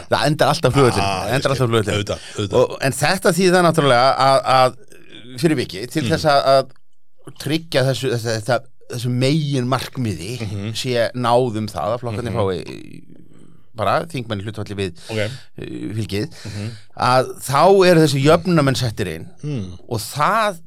[2.60, 7.84] Og- En þetta þýðir það náttúrulega að, að fyrir viki til þess að, að tryggja
[7.88, 8.58] þessu, þessu, þessu,
[8.92, 10.34] þessu megin markmiði
[10.76, 13.02] sé náðum það að flokkarnir fái
[13.78, 16.34] bara þingmenni hlutvalli við Ok, uh, fylgið
[17.00, 19.28] að þá eru þessi jöfnamenn settir inn.
[19.88, 20.58] Og það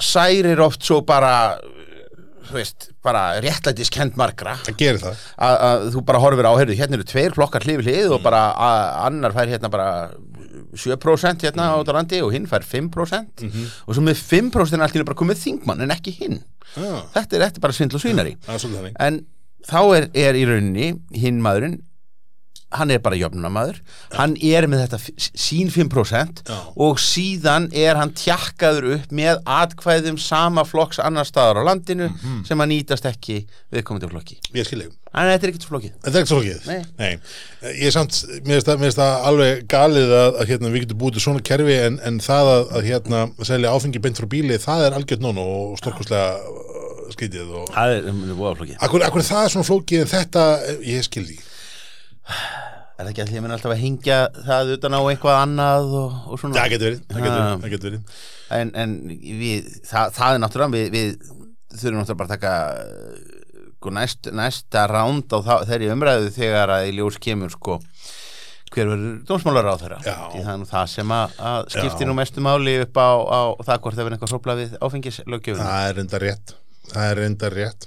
[0.00, 1.82] særir oft svo bara uh,
[2.48, 4.56] þú veist, bara réttlætiskend margra.
[4.64, 5.20] Það gerir það.
[5.44, 8.42] Að, að þú bara horfir á, heyrðu, hérna eru tveir flokkar hlifið hlið og bara
[8.56, 9.86] að, annar fær hérna bara
[10.76, 13.44] 7% hérna á þetta landi og hinn fær 5%
[13.86, 16.40] og svo með 5% er einu bara komið þingmann en ekki hinn.
[16.74, 18.36] Þetta er, þetta er bara svindl og svínari.
[18.46, 18.94] Þannig.
[18.98, 19.20] En
[19.68, 21.78] þá er, er í rauninni hinn maðurinn
[22.74, 23.80] hann er bara jöfnunamaður
[24.16, 24.98] hann er með þetta
[25.38, 26.58] sín 5% Já.
[26.86, 32.44] og síðan er hann tjakkaður upp með atkvæðum sama flokks annar staðar á landinu Mhm.
[32.46, 33.40] sem að nýtast ekki
[33.72, 35.66] viðkomandi flokki Ég skil ég en þetta er ekkert
[36.04, 36.66] En það er svo flókið?
[36.98, 37.10] Nei.
[37.78, 41.22] Ég er samt, mér finnst það, alveg galið að, að hérna, við getum búið til
[41.24, 44.96] svona kerfi en, en það að, að hérna, selja áfengi beint frá bíli, það er
[44.98, 47.70] algjört nón og stórkostlega uh, skytið og...
[47.76, 50.44] það er um, voða flokkið Akkur, akkur er það svona flókið en þetta,
[50.90, 51.38] ég skil því.
[52.24, 56.40] Er það ekki allir minn alltaf að hengja það utan á eitthvað annað og, og
[56.40, 57.44] svona Það getur verið, það getur Ah.
[57.44, 58.18] verið, það getur verið.
[58.58, 58.94] en, en
[59.42, 61.14] við, það, það er náttúrulega við, við
[61.74, 62.54] þurfum náttúrulega bara að taka
[63.74, 67.78] sko, næst, næsta ránd á það, þeirri umræðu þegar að í ljós kemur sko
[68.74, 72.42] hver verður dómsmálar á þeirra því það er það sem að, að skiptir nú mestu
[72.42, 76.20] máli upp á, á það hvort það verður eitthvað hrópla við áfengislöggjöfum Það er enda
[76.24, 76.54] rétt,
[76.90, 77.86] það er enda rétt.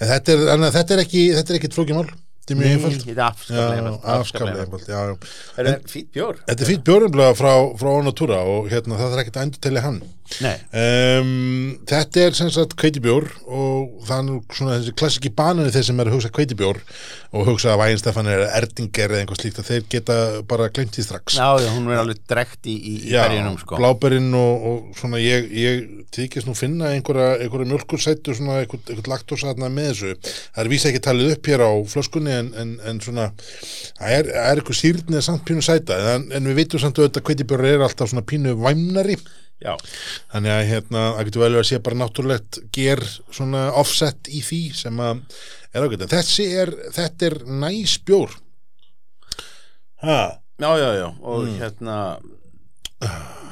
[0.00, 1.70] En þetta er, annað, þetta er ekki, þetta er ekki
[2.46, 3.06] þetta er mjög einfalt.
[3.06, 5.14] þetta er afskaplega einfalt, afskaplega einfalt, já, já.
[5.58, 6.38] Er fýtt bjór?
[6.46, 6.84] Þetta er fýtt
[7.40, 9.98] frá, frá Onatúra og hérna það er ekkert að endur telja hann.
[10.36, 16.10] Um, þetta er sem sagt kveitibjór og nú svona þessi klassiki banani þeir sem er
[16.10, 16.80] að hugsa kveitibjór
[17.36, 20.16] og hugsa að Væginstefan er erdinger eða einhvað slíkt að þeir geta
[20.48, 21.36] bara glemt því strax.
[21.38, 23.78] Já, já, hún er alveg drekt í, í, í berginum sko.
[23.80, 25.86] bláberinn og, og svona ég, ég
[26.16, 30.14] þykist nú finna einhverja, einhverja mjölkursættu svona einhvern, einhvern laktósatna með þessu.
[30.56, 34.30] Það er vísa ekki talið upp hér á flöskunni en, en, en svona það er,
[34.34, 37.84] er eitthvað sýrnið samt pínu sæta en, en við vitum samt auðvitað að kveitibjór er
[37.86, 39.18] alltaf svona pínu væmnari
[39.64, 39.72] Já,
[40.32, 43.00] Þannig að hérna, það getur vel verið að sé bara náttúrulegt ger
[43.32, 45.22] svona offset í því sem að
[45.72, 46.04] er ágætt.
[46.12, 48.34] Þessi er, þetta er næs bjór.
[50.04, 50.18] Ha,
[50.60, 51.56] já, já, já og Mm.
[51.60, 51.96] hérna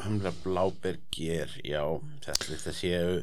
[0.04, 1.82] humla blábergir já,
[2.24, 3.16] þetta þetta séu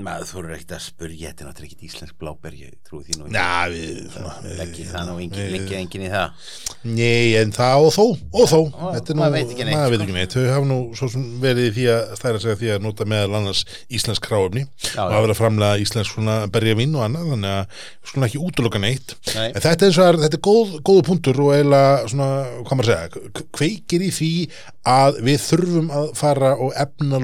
[0.00, 3.16] maður þú eru ekkert að spurja þetta er náttúrulega ekkert íslensk bláberg ég trúi því
[3.18, 3.34] nú ekki.
[3.36, 6.46] na, við, svona, leggir það nú við- leggir engin í það
[6.82, 8.60] Nei, en það og þó, og þó.
[8.72, 10.00] Ó, Þetta er maður veit ekki neitt, sko.
[10.02, 10.32] ekki neitt.
[10.32, 13.36] Þau hafa nú svo sem verið því að stæra sig að því að nota meðal
[13.38, 13.60] annars
[13.92, 14.64] íslensk kráefni
[14.96, 18.80] Já, og að framlega íslensk svona berjavín og annað, þannig að við skulum ekki útloka
[18.82, 19.14] neitt.
[19.36, 19.52] Nei.
[19.52, 22.30] En þetta er, þetta er góð, góðu punktur og eiginlega svona,
[22.64, 24.32] hvað maður að segja, kveikir í því
[24.82, 27.20] að við þurfum að fara og efna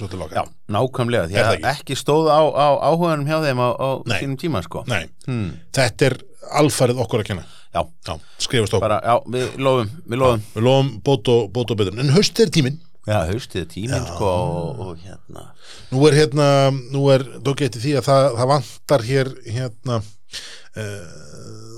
[0.00, 0.44] lofurð okkar já,
[0.76, 4.84] nákvæmlega, því að ekki stóð á, á áhuganum hjá þeim á, á sínum tíma sko
[4.88, 5.50] Nei, hmm.
[5.76, 6.16] þetta er
[6.62, 7.44] alfarið okkur að kenna.
[7.72, 8.86] já, Já, skrifast okkur.
[8.88, 12.00] bara, já, við lofum við lofum, Við lofum bót og, og betur.
[12.00, 12.80] En haust er tíminn.
[13.06, 15.48] já, haustið er tíminn sko og, og hérna
[15.92, 16.46] Nú er hérna,
[16.92, 21.32] nú er dókið eftir því að það, það vantar hér hérna uh,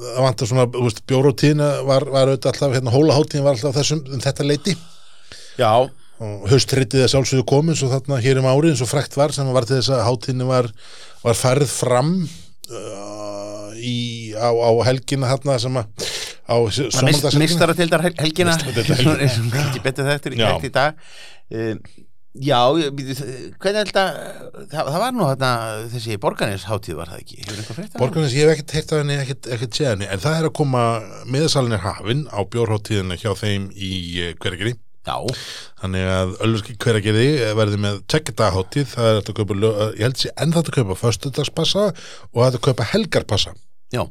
[0.05, 4.03] það vantar svona, þú veist, bjórótíðina var, var auðvitað alltaf, hérna hólaháttíðin var alltaf þessum,
[4.12, 4.74] um þetta leiti
[5.59, 5.70] já,
[6.22, 9.50] og haustrittið að sjálfsögðu komið svo þarna hér um árið eins og frækt var sem
[9.55, 10.70] var til þess að hátíðinni var,
[11.24, 13.96] var færð fram uh, í,
[14.38, 16.09] á, á helgina þarna sem að
[16.44, 17.44] á mist, somaldagshelgina.
[17.44, 20.98] mistaratildar helgina ekki betur þetta í hægt í dag
[21.50, 21.81] um,
[22.35, 22.59] já,
[22.94, 23.16] býtu,
[23.62, 24.11] hvernig held að
[24.70, 25.53] það, það var nú þarna
[25.92, 27.38] þessi borgarnisháttíð var það ekki?
[27.98, 30.57] Borgarnes, ég hef ekkert heyrt af henni, ekkert, ekkert séð henni, en það er að
[30.61, 30.83] koma
[31.31, 33.94] miðasalinn er hafinn á bjórháttíðina hjá þeim í
[34.42, 34.74] hverjageri.
[35.07, 35.17] Já,
[35.83, 37.27] Þannig að Ölverski hverjageri
[37.59, 39.27] verði með tvekkjadagaháttíð, það er að
[39.61, 41.87] lög- ég held sé enn þetta að kaupa föstudagspassa
[42.35, 43.55] og að kaupa helgarpassa.
[43.93, 44.05] já,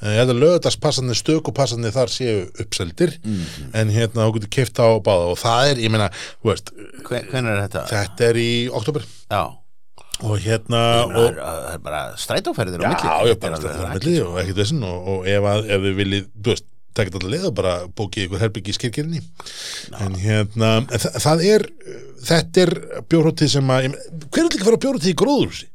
[0.00, 3.70] Eh, Ég held að lögadagspassanir, stökupassannir þar séu uppseldir, Mhm.
[3.74, 6.70] en hérna þú getur keift á báða og það er, ég meina, þú veist,
[7.02, 7.82] hvernig er þetta?
[7.90, 9.42] þetta er í oktober já,
[10.22, 13.56] og hérna, og, er, það er bara strætóferðir á Já, milli já, Þetta er bara
[13.56, 14.28] alveg stættir á rakið, milli sko.
[14.30, 16.64] og ekkert þessin og, og ef, að, ef þið viljið, þú veist,
[16.98, 19.22] tekja þetta leið og bara bókið ykkur herbyggi í skirkirni
[20.02, 21.66] en hérna, en þa það er
[22.28, 22.74] þetta er
[23.10, 25.70] bjórhóttið sem að hver er líka að fara bjórhóttið í gróðurhúsi?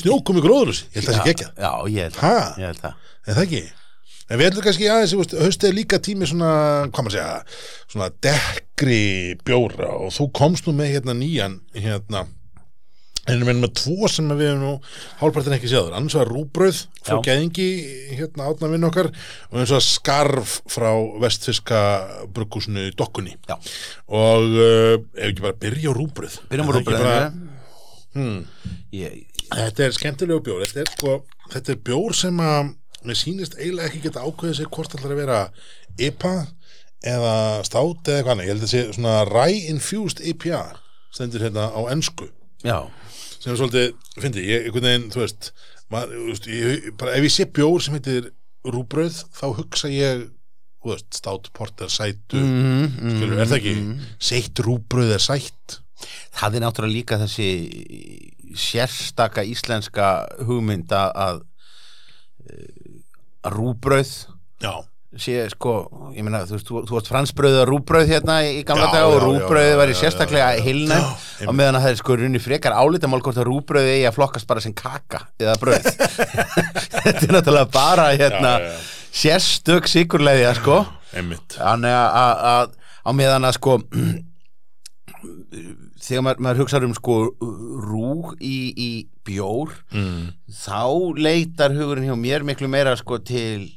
[0.00, 2.32] Snjókum í gróðurhúsi, ég held að það sé ekki Já, ég held Ha?
[2.38, 3.12] það, ég held það.
[3.26, 3.62] Er það ekki?
[4.30, 6.50] En við ætlum kannski aðeins, er líka tími svona,
[6.86, 7.56] hvað maður segja,
[7.90, 9.00] svona dekkri
[9.42, 12.22] bjóra og þú komst nú með hérna nýjan, hérna,
[13.28, 14.72] en við erum með tvo sem við hefum nú
[15.20, 17.22] hálfpartin ekki séður, annars var rúbröð frá Já.
[17.28, 17.68] gæðingi,
[18.16, 20.88] hérna átna vinn okkar og eins og skarf frá
[21.22, 21.80] vestfiska
[22.32, 23.58] bruggúsinu í dokkunni Já.
[24.08, 27.32] og uh, ef ekki bara byrja á rúbröð Byrjum á það ekki bara-.
[28.10, 28.40] Hmm.
[28.90, 31.12] Ég, Þetta er skemmtilegu bjór þetta er, sko,
[31.52, 32.72] þetta er bjór sem að
[33.06, 35.38] mér sýnist eiginlega ekki geta ákveðið sig hvort ætlar að vera
[36.00, 36.32] IPA
[37.10, 40.60] eða stát eða eitthvað annað ég held að sé svona rye-infused IPA
[41.14, 42.28] stendur hérna á ensku
[42.66, 42.76] já,
[43.40, 45.50] sem er svolítið, fyndi, ég, einhvern veginn þú veist,
[45.90, 48.30] þú veist ég, bara, ef ég sé bjór sem heitir
[48.68, 50.26] rúbröð þá hugsa ég
[50.84, 53.76] veist, stát, porter, sætu mm, mm, skilur, er það ekki,
[54.30, 55.80] seitt rúbröð er sætt.
[56.36, 57.48] Það er náttúrulega líka þessi
[58.56, 60.10] sérstaka íslenska
[60.46, 61.42] hugmynd að að
[63.40, 64.14] að rúbröð
[64.60, 64.72] já,
[65.18, 65.72] sé sko,
[66.14, 69.06] ég meina þú veist, þú, þú varst fransbröð og rúbröð hérna í gamla Já, dag
[69.10, 71.00] og rúbröðið já, sérstaklega Já,
[71.42, 74.46] á meðan að það er sko runni frekar álitamál hvort að rúbröðið eigi að flokkast
[74.50, 75.82] bara sem kaka eða bröð
[77.02, 78.54] þetta er náttúrulega bara hérna
[79.10, 80.84] sérstök sigurleiðja sko.
[81.56, 83.80] Þannig að- á meðan að sko
[86.00, 87.16] þegar maður, maður hugsaður um sko
[87.90, 88.90] rú í, í
[89.26, 90.30] bjór mm.
[90.62, 90.82] þá
[91.18, 93.68] leitar hugurinn hjá mér miklu meira sko til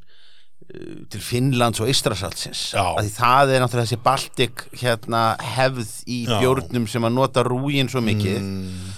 [1.14, 2.84] til Finnlands og Ístrasaltsins Já.
[2.98, 5.24] því það er náttúrulega þessi Baltic hérna
[5.56, 6.40] hefð í Já.
[6.42, 8.40] bjórnum sem að nota rúgin svo mikið.
[8.42, 8.92] Mm.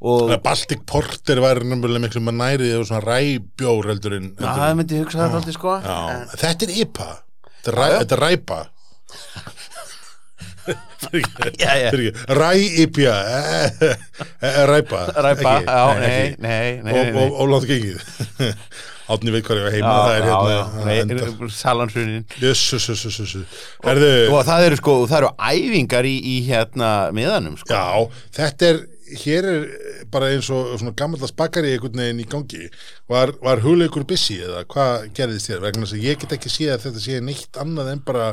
[0.00, 4.50] og að Baltic Porter væri nefnilega miklu maður nærið og svona ræbjór heldur en Já,
[4.56, 5.74] það myndi ég hugsa það alltaf sko.
[5.84, 7.08] En, þetta er IPA.
[7.50, 8.60] Þetta er, ræ, þetta er ræpa.
[11.58, 11.90] Já, já.
[12.28, 13.14] Ræ-IPA
[14.70, 15.00] Ræpa.
[15.16, 15.64] Ræpa, ekki?
[15.66, 16.42] já, nei, ekki.
[16.42, 18.02] nei, nei, Og, og, og látt gengið
[19.10, 21.48] Átni veit hvað var heima Já, Það er já, hérna já, enda.
[21.56, 23.34] Salansunin jössus, jössus
[23.84, 27.74] Herðu, og það eru sko, það eru æfingar í, í hérna miðanum sko.
[27.74, 28.80] Já, þetta er
[29.20, 29.64] hér er
[30.14, 32.68] bara eins og svona gammallas bakari einhvern veginn í gangi.
[33.10, 36.76] Var, var hugleikur busy eða hvað gerðist þér vegna þess að ég get ekki séð
[36.76, 38.28] að þetta sé neitt annað en bara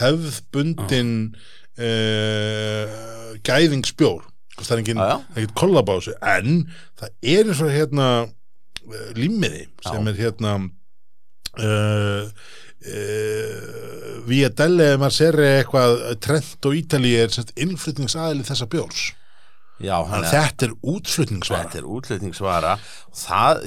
[0.00, 1.12] hefðbundin
[1.78, 4.24] uh, gæðingsbjór
[4.56, 5.16] það er engin, Já, já.
[5.36, 6.62] ekkert kollabásu en
[6.96, 8.06] það er eins og hérna
[9.16, 17.54] límiði sem er hérna uh, uh, Via Delle Marcere eitthvað Trent og Ítali er semst
[17.58, 19.12] innflutningsaðili þessa bjórs.
[19.82, 21.66] Já, að þetta er útflutningsvara.
[21.66, 22.76] Þetta er útlutningsvara
[23.12, 23.64] það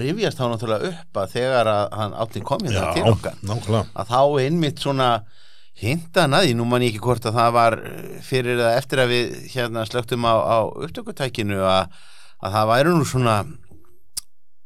[0.00, 3.84] rifjast þá náttúrulega upp að þegar að hann átti kom hérna til okkar nákvæmlega.
[3.94, 5.08] að þá einmitt svona
[5.80, 9.02] hintan að því, nú man ég ekki hvort að það var eh, fyrir eða eftir
[9.02, 12.00] að við hérna slögtum á, á upptökutækinu að,
[12.44, 13.36] að það væri nú svona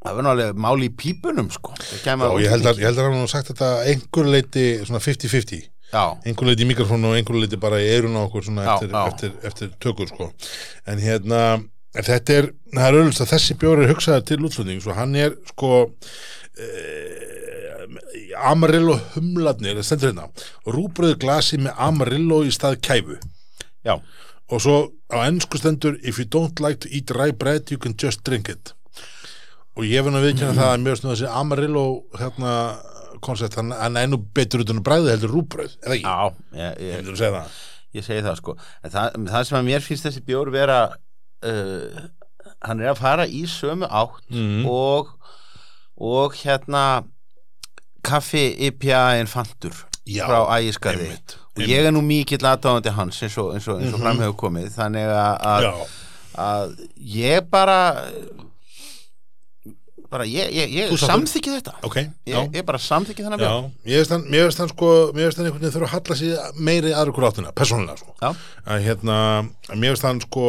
[0.05, 1.73] það nú alveg máli í pípunum sko.
[1.75, 2.83] Að ég held að, útflutningi.
[2.83, 5.63] ég held að hann nú sagt þetta einhver leiti svona 50-50
[5.95, 8.73] Já, einhver leiti í mikrofónu og einhver leiti bara í eirun á okkur svona Já,
[8.75, 9.05] eftir, já.
[9.13, 10.31] eftir, eftir tökur sko.
[10.91, 11.41] En hérna,
[11.97, 15.37] þetta er það er auðvitað að þessi bjór er hugsaður til útflutnings og hann er
[15.53, 15.71] sko
[16.59, 17.87] eh,
[18.51, 20.29] Amarillo humladnir, það stendur hérna.
[20.75, 23.19] Rúbröðu glasi með Amarillo í stað kæfu.
[23.87, 23.99] Já,
[24.51, 24.77] og svo
[25.13, 28.49] á ennsku stendur if you don't like to eat rye bread you can just drink
[28.53, 28.75] it
[29.75, 31.85] og ég finn að viðkynna það að mjög snúða þessi Amarillo
[32.21, 32.53] hérna
[33.25, 36.05] koncept, hann, hann er nú betur út en bræði heldur rúbröð, eða ekki?
[36.05, 36.19] já
[36.61, 37.63] ég, Ég ég, að
[37.95, 40.79] ég segi það sko en það, það sem að mér finnst þessi bjór vera
[41.47, 42.05] uh,
[42.65, 44.65] hann er að fara í sömu átt mm.
[44.69, 45.15] og
[45.95, 46.85] og hérna
[48.05, 53.23] kaffi IPA en fantur Já, frá ægiskarði einmitt, og ég er nú mikill aðdáðandi hans
[53.25, 54.03] eins og, eins og, eins og Mhm.
[54.05, 55.95] fram hefur komið þannig að, að,
[56.45, 56.75] að
[57.15, 57.79] ég bara
[60.15, 61.75] bara ég, ég, ég samþykki þetta?
[61.87, 62.37] Ok, já.
[62.39, 63.71] ég, ég bara samþykki þennan Já, bjór.
[63.85, 66.19] mér veist hann, mér veist hann sko, mér veist hann einhvern veginn þurfa að halla
[66.21, 68.15] sig meiri aðra hvort áttina, persónulega sko.
[68.21, 68.29] Já.
[68.75, 69.17] Að hérna,
[69.75, 70.45] mér veist hann sko,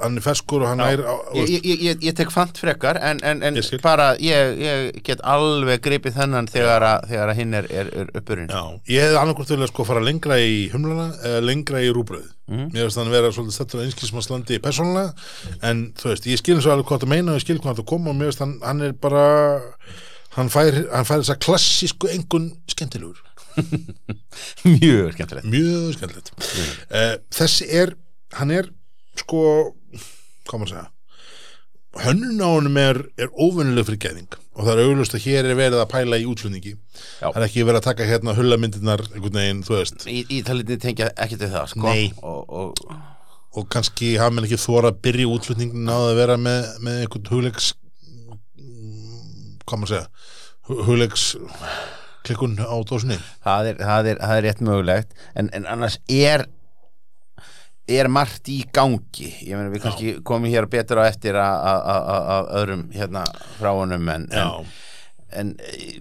[0.00, 0.88] hann er ferskur og hann Já.
[0.96, 5.02] er, á, ég, ég, ég, ég tek fant frekar en, en, en bara ég, ég
[5.06, 8.50] get alveg gripið þennan þegar að, þegar að hinn er, er, er uppurinn.
[8.52, 12.70] Já, ég hefði annarkvort vilja sko fara lengra í humlana eða lengra í rúbröð Mhm.
[12.72, 15.14] mér finnst þannig vera svolítið stættur á einskilsmannslandi persónulega,
[15.66, 17.80] en þú veist ég skil eins og alveg hvað það meina og ég skil hvað
[17.80, 19.24] það koma og mér finnst hann, hann er bara
[20.36, 23.18] hann fær, hann fær þessa klassísku engun skemmtilegur,
[24.78, 27.24] mjög skemmtilegt mjög skemmtilegt mm.
[27.34, 27.96] þessi er
[28.38, 28.70] hann er
[29.16, 29.72] sko,
[30.46, 30.90] hvað maður segja
[32.04, 35.58] hönnun á honum er, er óvennileg fyrir geðing og það er auglust að hér er
[35.58, 36.72] verið að pæla í útflutningi.
[37.20, 40.06] Það er ekki verið að taka hérna hullamyndirnar einhvern veginn, þú veist.
[40.08, 41.92] Í, í talitinni tengja ekkert við það sko.
[42.24, 42.94] Og, og,
[43.56, 47.30] og kannski hafa menn ekki þóra að byrja útflutningin á að vera með, með einhvern
[47.34, 47.68] hugleiks
[49.66, 50.08] hvað maður segja?
[50.70, 51.24] Hu- hugleiks
[52.26, 53.16] klikkun á dósinni.
[53.44, 55.12] Það, það, það er rétt mögulegt.
[55.38, 56.46] En, en annars er
[57.88, 59.28] er margt í gangi.
[59.46, 63.22] Ég meina við kannski komum hér betur á eftir að- öðrum hérna
[63.60, 64.66] frá honum en, en,
[65.38, 66.00] en eh,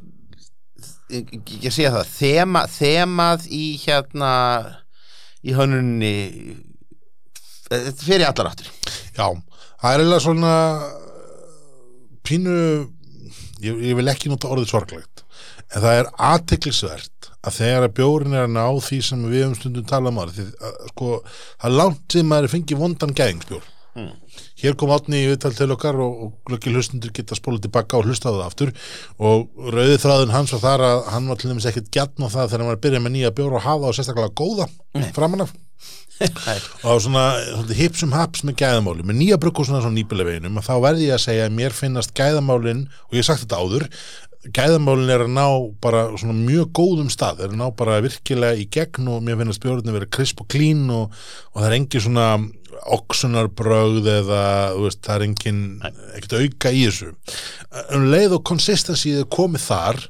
[1.14, 4.32] ég, ég sé það þema, þemað í hérna
[5.46, 6.14] í hönnunni
[7.70, 8.72] þetta fer í allar áttur
[9.16, 9.28] Já,
[9.82, 10.54] það er eiginlega svona
[12.26, 12.56] pínu
[13.62, 15.15] ég, ég vil ekki nota orðið sorglegt
[15.74, 19.56] en það er aðteklisvert að þegar að bjórin er að ná því sem við um
[19.58, 21.14] stundum tala um ára því að sko,
[21.62, 24.12] það er langt sem maður fengi vondan gæðingsbjór Mm.
[24.60, 28.10] hér kom átni í viðtal til okkar og, og glöggi hlustundur geta spólað tilbaka og
[28.10, 28.72] hlustaðu það aftur.
[29.24, 32.50] Og rauði þráðin hans var þar að hann var til dæmis ekkert gjarn á það
[32.50, 34.68] þegar hann var að byrja með nýja bjór og hafa og sérstaklega góða
[35.16, 35.56] framan af.
[36.88, 41.10] Og svona svolítið hipsum haps með gæðamáli með nýja brukkúsuna svona nýpileveginum að þá verði
[41.10, 43.88] ég að segja að mér finnast gæðamálin og ég hef sagt þetta áður
[44.54, 45.46] gæðamálin er að ná
[45.82, 49.64] bara svona mjög góðum stað, er að ná bara virkilega í gegn og mér finnast
[49.64, 51.16] bjórnir að vera krisp og klín og,
[51.54, 52.28] og það er engin svona
[52.96, 54.44] oxunarbrögð eða
[54.78, 55.62] veist, það er engin
[56.18, 57.12] ekkert auka í þessu.
[57.96, 60.02] Um leið og konsistensi er komið þar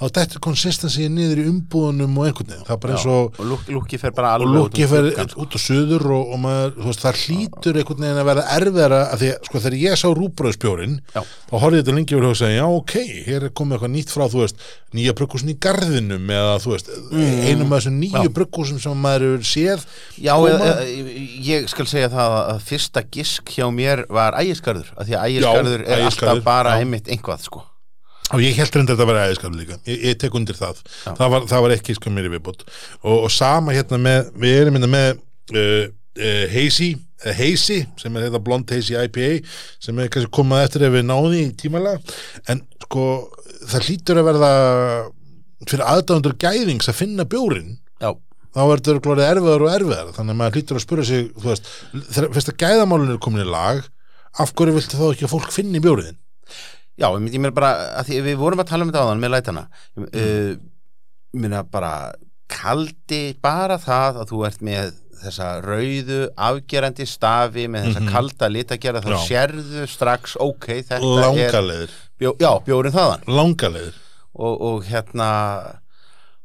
[0.00, 3.48] þá dettur konsistensi niður í umbúðunum og einhvern veginn, það er bara eins og og
[3.50, 5.44] lúk, lúki fer bara og alveg lukki út um fer sko.
[5.44, 9.00] út á suður og, og maður, þú veist, það hlýtur einhvern veginn að verða erfiðara
[9.12, 12.56] að því sko, þegar ég sá rúbröðspjórin þá horfði ég þetta lengi yfir og hugsaði,
[12.56, 12.94] já, ok
[13.28, 16.92] hér er komið eitthvað nýtt frá, þú veist nýja brugghúsin í garðinum eða, þú veist
[17.12, 18.34] einum af þessum nýju Mm.
[18.36, 19.84] Brugghúsum sem maður hefur séð
[20.20, 21.16] Já, eða, eða,
[21.48, 24.92] ég skal segja það að fyrsta gisk hjá mér var er Ægisgarður,
[28.32, 29.78] og ég held reyndar þetta að vera æðiskarður líka.
[29.88, 33.16] Ég, ég tek undir það, það var, það var ekki sko mér í viðbútt og,
[33.16, 35.86] og sama hérna með við erum hérna með uh,
[36.18, 36.90] uh, Hazy,
[37.22, 39.30] uh, Hazy sem er þetta blond Hazy IPA
[39.82, 42.18] sem er kannski komað eftir ef við náðum því tímalega.
[42.52, 43.08] En sko
[43.68, 44.52] það hlýtur að verða
[45.68, 48.10] fyrir aðdáðundur gæðings að finna bjórin Já,
[48.54, 51.50] þá er þetta glórið erfiðar og erfiðar þannig að maður hlýtur að spura sig þú
[51.50, 53.84] veist, þegar fyrst að gæðamálun er komin í lag
[54.42, 56.18] af hverju viltu þá ekki að fólk finni bjóriðin
[56.98, 59.64] já, ég meina bara að því við vorum að tala um þetta áðan með lætana
[59.96, 60.08] Mm.
[60.12, 60.50] uh,
[61.32, 61.92] ég meina bara
[62.52, 69.02] kaldi bara það að þú ert með þessa rauðu afgerandi stafi með þessa kalda litagerða
[69.04, 69.12] þá.
[69.14, 69.18] Já.
[69.28, 73.94] sérðu strax, ok, þetta er langalegir, bjó, já, bjórin þaðan langalegir
[74.34, 75.28] og, og hérna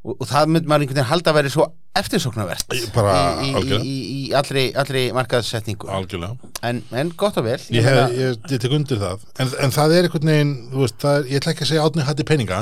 [0.07, 1.67] og, og það myndi maður einhvern veginn halda að vera svo
[1.97, 5.89] eftirsóknarvert Í- í, í, í, í allri, allri markaðssetningu.
[5.91, 6.51] Algjörlega.
[6.69, 7.57] En, en gott og vel.
[7.73, 9.25] Ég, hef, ég, ég tek undir það.
[9.41, 12.25] En, en það er einhvern veginn, veist, er, ég ætla ekki að segja átni hætti
[12.29, 12.61] peninga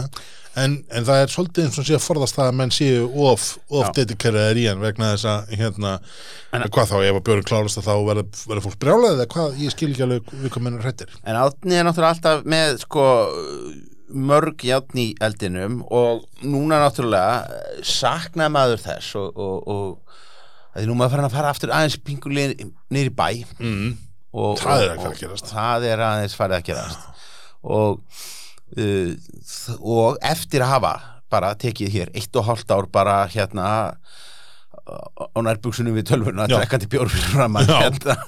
[0.55, 3.47] en, en það er svolítið eins og sé að forðast það að menn séu of,
[3.75, 3.91] of Já.
[3.97, 5.95] dedikeraðir í hann vegna þess að hérna,
[6.55, 9.73] En- hvað þá, ef að björn klárast að þá verður fólk brjálað eða hvað, ég
[9.75, 13.03] skil ekki alveg við hvað menn er hrættir En átni er náttúrulega alltaf með sko
[14.09, 20.81] mörg játn í eldinum og núna náttúrulega eh, saknaði maður þess og, og, og að
[20.83, 23.29] því nú maður farin að fara aftur aðeins pingulega niður í bæ.
[23.63, 23.91] Mm.
[24.35, 27.11] og, Það er og- það er aðeins farið að gerast.
[27.65, 28.01] Og
[28.77, 29.11] uh,
[29.79, 30.93] og eftir að hafa
[31.31, 33.67] bara tekið hér eitt og hálft ár bara hérna
[34.85, 36.59] á nærbuksunum við tölvuna Já.
[36.59, 37.77] drekkandi bjór fyrir fram að Já.
[37.81, 38.15] hérna.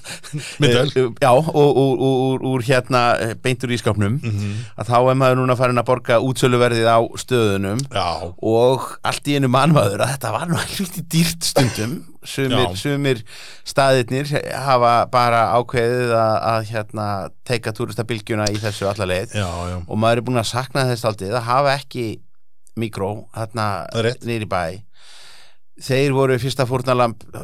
[0.67, 0.89] Eh,
[1.21, 4.49] já, og, og, og, og úr hérna eh, beintur í skápnum Mhm.
[4.81, 7.79] að þá er maður núna farin að borga útsöluverðið á stöðunum.
[7.93, 11.97] Já, og allt í einu mannmaður að þetta var nú ekki dýrt stundum.
[12.27, 13.21] Sumir, sumir
[13.63, 17.05] staðirnir hafa bara ákveðið að, að hérna
[17.47, 19.37] teika túristabilgjuna í þessu alla leið.
[19.37, 19.77] Já, já.
[19.87, 22.07] Og maður er búin að sakna þess aldrei að hafa ekki
[22.77, 24.25] mikró hérna Það er rétt.
[24.27, 24.63] niður í bæ
[25.83, 27.43] þeir voru fyrsta fórnalamb uh,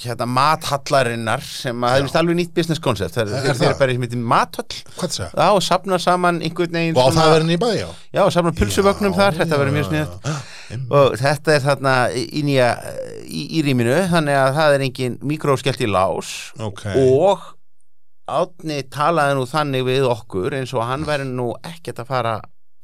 [0.00, 3.14] hérna mathallarinnar sem að það er alveg nýtt business concept.
[3.16, 4.78] Það Er er, þeir eru bara heitir mathall?
[5.10, 7.88] Já, og safna saman einhvern veginn Og á það verður í bæ, já?
[8.16, 10.28] Já, og safna pulsuvögnum þar, þetta verður mjög sniðut
[10.70, 12.68] snið og þetta er þarna í nýja
[13.26, 16.30] í, í rýminu, þannig að það er engin mikróskellt í lás.
[16.62, 17.48] Ok, og
[18.30, 22.36] átni talaði nú þannig við okkur eins og hann væri nú ekkert að fara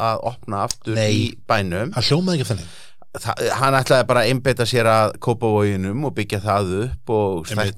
[0.03, 1.07] að opna aftur Nei.
[1.15, 1.95] í bænum.
[1.95, 2.67] Það hljómaði ekki þannig.
[2.67, 2.96] Þa,
[3.61, 7.77] hann ætlaði bara að einbeita sér að kópavóginum og byggja það upp og Einmitt.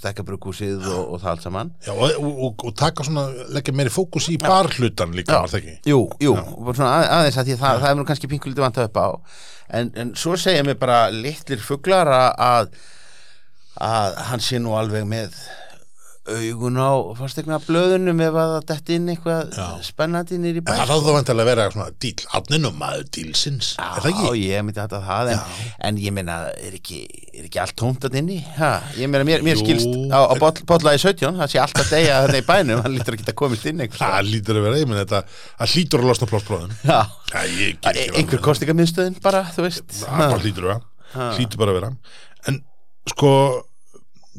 [0.00, 1.72] stækka eh, brukkúsið og, og það allt saman.
[1.86, 5.76] Já, og, og, og, taka svona, leggja meiri fókus í barhlutan líka, var það ekki?
[5.90, 6.36] Jú, jú,
[6.70, 9.08] svona að, aðeins að því það, það er nú kannski pinkulítið vant upp á.
[9.80, 12.72] En, en svo segja mér bara litlir fuglar að, að
[13.80, 15.36] að hann sé nú alveg með
[16.30, 19.54] augun á fastegna blöðunum ef að það detti inn eitthvað
[19.86, 23.06] spennandi nýr í bæ En það þarf þá vantilega að vera svona díl, átninum maður
[23.16, 25.42] dílsins, Já, ég myndi þetta það en,
[25.88, 27.00] en ég meina, er ekki,
[27.34, 28.38] er ekki allt tómt að inni?
[28.58, 32.42] Ha, ég meina, mér, mér skilst á, á bollaði 17, það sé alltaf degja þarna
[32.42, 33.84] í bænum, hann lítur að geta komist inn.
[33.96, 35.22] Það lítur að vera, ég menn þetta,
[35.60, 36.30] það hlýtur að losna
[37.94, 39.86] E- einhver kostingamiðstöðin bara, þú veist.
[40.04, 41.92] Það hlýtur að vera, hlýtur bara að vera.
[42.50, 42.60] En
[43.10, 43.32] sko,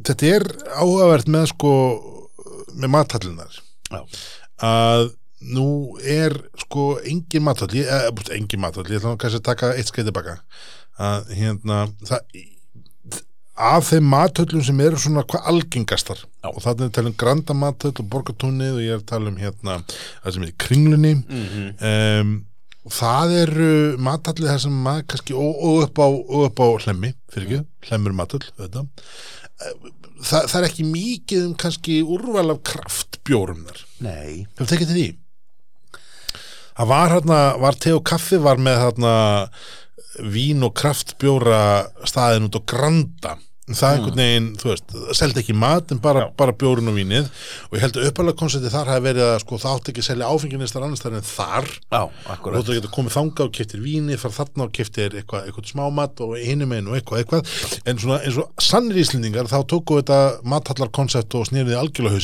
[0.08, 0.46] þetta er
[0.78, 1.72] áhugavert með sko,
[2.76, 3.58] með mathallunar.
[3.92, 4.02] Já.
[4.62, 5.10] Að
[5.42, 5.68] nú
[6.06, 10.12] er sko engin mathall, ég, eh, engin mathall, ég ætla kannski að taka eitt skeið
[10.12, 10.38] tilbaka.
[11.02, 12.20] Að hérna, það,
[13.62, 16.48] af þeim mathöllum sem eru svona hvað algengastar Já.
[16.50, 19.36] og þannig að tala um Granda mathöll og Borgatúnið og ég er að tala um
[19.38, 19.76] hérna
[20.24, 21.68] það sem er kringlunni Mhm.
[21.92, 22.32] um,
[22.90, 27.66] það eru mathallið þar sem maður kannski og, og, upp á, á hlemmi fyrir ekki,
[27.90, 28.88] hlemmur mathöll þetta.
[30.22, 33.84] Það, það er ekki mikið um kannski úrval af kraftbjórum þar.
[34.06, 35.08] Nei, hefur tekið til því?
[36.72, 39.16] Það var hérna, var te og kaffi var með hérna
[40.32, 41.62] vín og kraftbjóra
[42.10, 43.38] staðin út á Granda
[43.78, 47.30] það er einhvern veginn, þú veist, seldi ekki mat en bara, bara bjórun og vínið.
[47.70, 50.08] Og ég held að uppalega konceptið þar hafi verið að sko það átti ekki að
[50.10, 51.70] selja áfenginistar annars þar en þar.
[51.82, 52.66] Já, og akkurat.
[52.70, 56.38] þú getur komið þanga og keftir víni fara þarna og keftir eitthvað, eitthvað smámat og
[56.40, 57.54] hinum einu og eitthvað, eitthvað.
[57.86, 62.20] En svona eins og sannir íslendingar þá tóku þetta mathallar koncept og snýriði algjörlega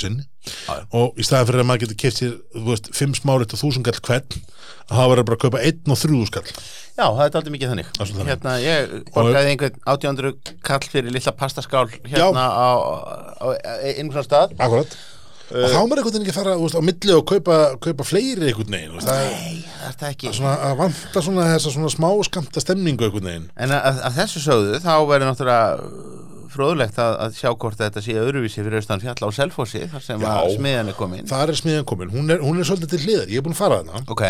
[0.47, 0.75] Já.
[0.99, 2.35] og í staðan fyrir að maður getur keft sér
[2.67, 4.37] veist, fimm smárit og þúsund gall hvern
[4.87, 6.45] að það verður bara að kaupa einn og þrjúðu skall
[6.97, 7.89] Já, það er aldrei mikið þannig.
[7.93, 10.31] Svolítið Hérna, ég borgaði einhvern 800
[10.65, 12.97] kall fyrir lilla pastaskál hérna á, á,
[13.37, 13.47] á
[13.85, 14.55] einhvern stað.
[14.57, 14.95] Akkurat.
[15.47, 18.07] Og þá er maður einhvern veginn ekki að fara veist, á milli og kaupa, kaupa
[18.07, 20.33] fleiri einhvern veginn Nei, það ekki.
[20.35, 23.47] Svona að vanta svona þessa svona smá skamta stemningu einhvern veginn.
[23.61, 28.17] En að, að þessu sögðu þá verður náttúrulega fróðlegt að, að sjá hvort þetta sé
[28.19, 30.29] öðruvísi fyrir austan fjalla á Selfossi þar sem Já.
[30.33, 31.27] að smiðan er komin.
[31.29, 33.31] Það er smiðan komin, hún er, hún er svolítið til hliðar.
[33.31, 34.03] Ég er búin að fara þarna.
[34.11, 34.25] Ok,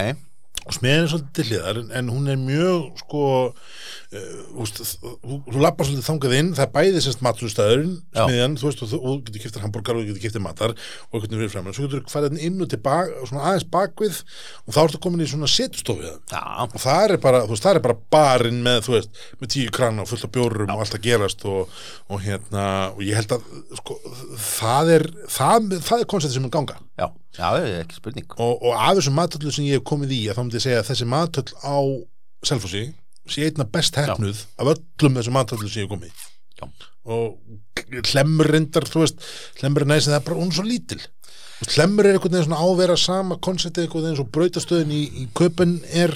[0.68, 5.64] og smiðan er svolítið hliðar en, en hún er mjög sko uh, úst, þú, þú
[5.64, 8.22] lappar svolítið þangað inn það er bæði semst maturstæðurinn Já.
[8.26, 11.22] smiðan, þú veist, og þú, og getur kiptir hambúrgar og þú getur kiptir matar og
[11.24, 14.20] veginn fyrir fram svo getur þú farið inn og tilbaka, svona aðeins bakvið
[14.66, 17.80] og þá ertu komin í svona setustofu já, og það er bara, þú veist, það
[17.80, 21.00] er bara barinn með, þú veist, með tíu krana og fullt af bjórum og allt
[21.00, 21.80] að gerast og,
[22.12, 23.48] og hérna, og ég held að
[23.80, 23.98] sko,
[24.60, 28.30] það er, það, það er já, það er ekki spurning.
[28.38, 30.80] Og, og af þessum matöllum sem ég hef komið í að þá myndi ég segja
[30.82, 31.78] að þessi matöll á
[32.48, 32.84] Selfossi
[33.28, 36.34] sé einna best hefnuð af öllum þessum matöllum sem ég hef komið í.
[36.58, 36.66] Já.
[37.08, 37.38] og
[38.10, 39.22] hlemmur reyndar, þú veist
[39.60, 41.00] hlemmur er næst en það er bara hún er svo lítil.
[41.74, 45.78] Hlemmur er einhvern veginn svona ávera sama konceptið einhvern veginn svo brautastöðin í, í köpun
[45.94, 46.14] er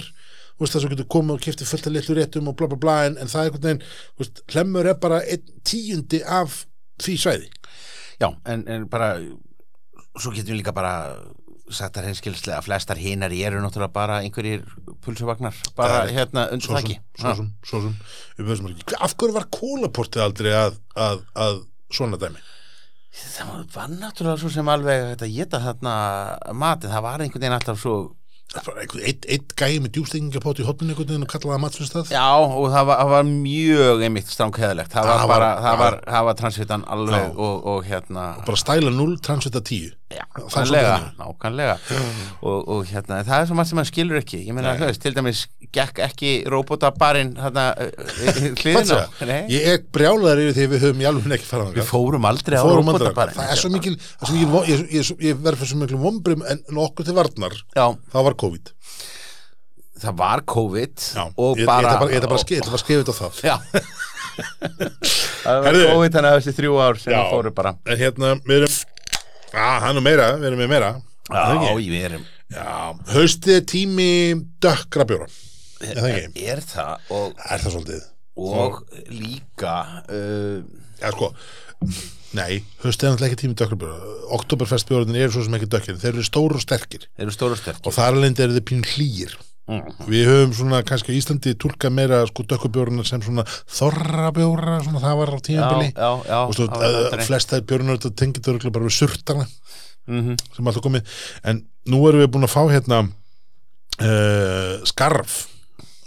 [0.62, 2.98] veist, það sem getur komið og kiptið fullt af litlu réttum og bla bla bla
[3.08, 6.64] en, en það er einhvern veginn hlemmur er bara einn tíundi af
[7.02, 7.50] því svæði.
[8.22, 9.16] Já, en, en bara
[10.20, 10.94] svo getum við líka bara
[11.72, 14.66] sagt að reynskilslega að flestar hinar eru náttúrulega bara einhverjir
[15.06, 17.94] pulsuvagnar bara er- hérna undir svo sem, þakki svo sem, svo sem.
[18.42, 21.62] Veitum ekki, af hverju var kólaportið aldrei að, að, að
[21.96, 22.42] svona dæmi?
[23.12, 25.96] Það var náttúrulega svo sem alveg þetta geta þarna
[26.56, 27.96] matið, það var einhvern veginn alltaf svo
[28.52, 32.90] Var einn einn gæi með djústingapót í hotninu og kallaði það matfinnstað Já, og það
[32.90, 36.40] var, það var mjög einmitt stránkheðalegt, það var Það var- bara það var, það var
[36.42, 37.32] transvitan alveg Já.
[37.48, 41.76] og, og hérna bara stæla 0, transvita 10 Já, svolítið nákvæmlega
[42.44, 44.40] og, og hérna, það er svo margt sem maður skilur ekki.
[44.44, 47.80] Ég meina, þú veist, til dæmis gekk ekki robotabarinn hérna á
[48.60, 49.06] segja?
[49.24, 52.28] Nei, ég er brjálaður yfir því að við höfum í alveg ekki farað við fórum
[52.28, 53.96] aldrei á robotabarinn það er svo mikil,
[54.36, 58.72] ég, ég, ég verð fyrir svo mikil vombrim en nokkuð til varnar það var COVID.
[60.02, 62.72] Það var COVID Já, og ég, bara ég, ætla bara, bara að skrifa- ég ætla
[62.72, 63.34] bara að skrifa þetta það.
[63.46, 63.56] Já.
[65.42, 65.78] Það var.
[65.92, 67.74] COVID þannig að þessi þrjú ár sem það fóru bara.
[67.92, 68.76] En hérna, við erum
[69.52, 70.92] að, hann er meira, við erum með meira.
[71.32, 72.68] Er það Já, við erum Já,
[73.14, 74.08] haustið er tími
[74.64, 75.28] dökkra bjóra.
[75.82, 76.46] Er það ekki?
[76.52, 78.08] Er það og, Er það svolítið?
[78.42, 78.78] og
[79.12, 79.74] líka
[80.08, 80.62] uh,
[81.02, 81.28] Já, sko,
[82.38, 85.98] nei, haustið er náttúrulega ekki tími dökkra bjóra Oktoberfest bjóraðin eru svo sem ekki dökkir.
[86.00, 87.08] Þeir eru stóru og sterkir.
[87.18, 87.88] Þeir eru stóru sterkir.
[87.90, 89.34] Og þar alveg eru þið pín hlýir.
[89.72, 89.90] Mm.
[90.10, 95.20] Við höfum svona kannski á Íslandi túlka meira sko dökkubjóruna sem svona þorrabjóra, svona það
[95.20, 95.38] var á
[96.28, 97.26] já og svo uh, aldrei.
[97.28, 99.46] flest það bjóruna þetta tengið þau bara við surtana
[100.10, 100.34] Mhm.
[100.56, 101.06] sem alltaf komið.
[101.46, 102.98] En nú erum við búin að fá hérna
[104.02, 105.48] uh, skarf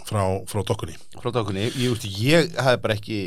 [0.05, 0.97] frá, frá dokkunni.
[1.21, 3.19] Frá tókunni, ég, ég, ég hafði bara ekki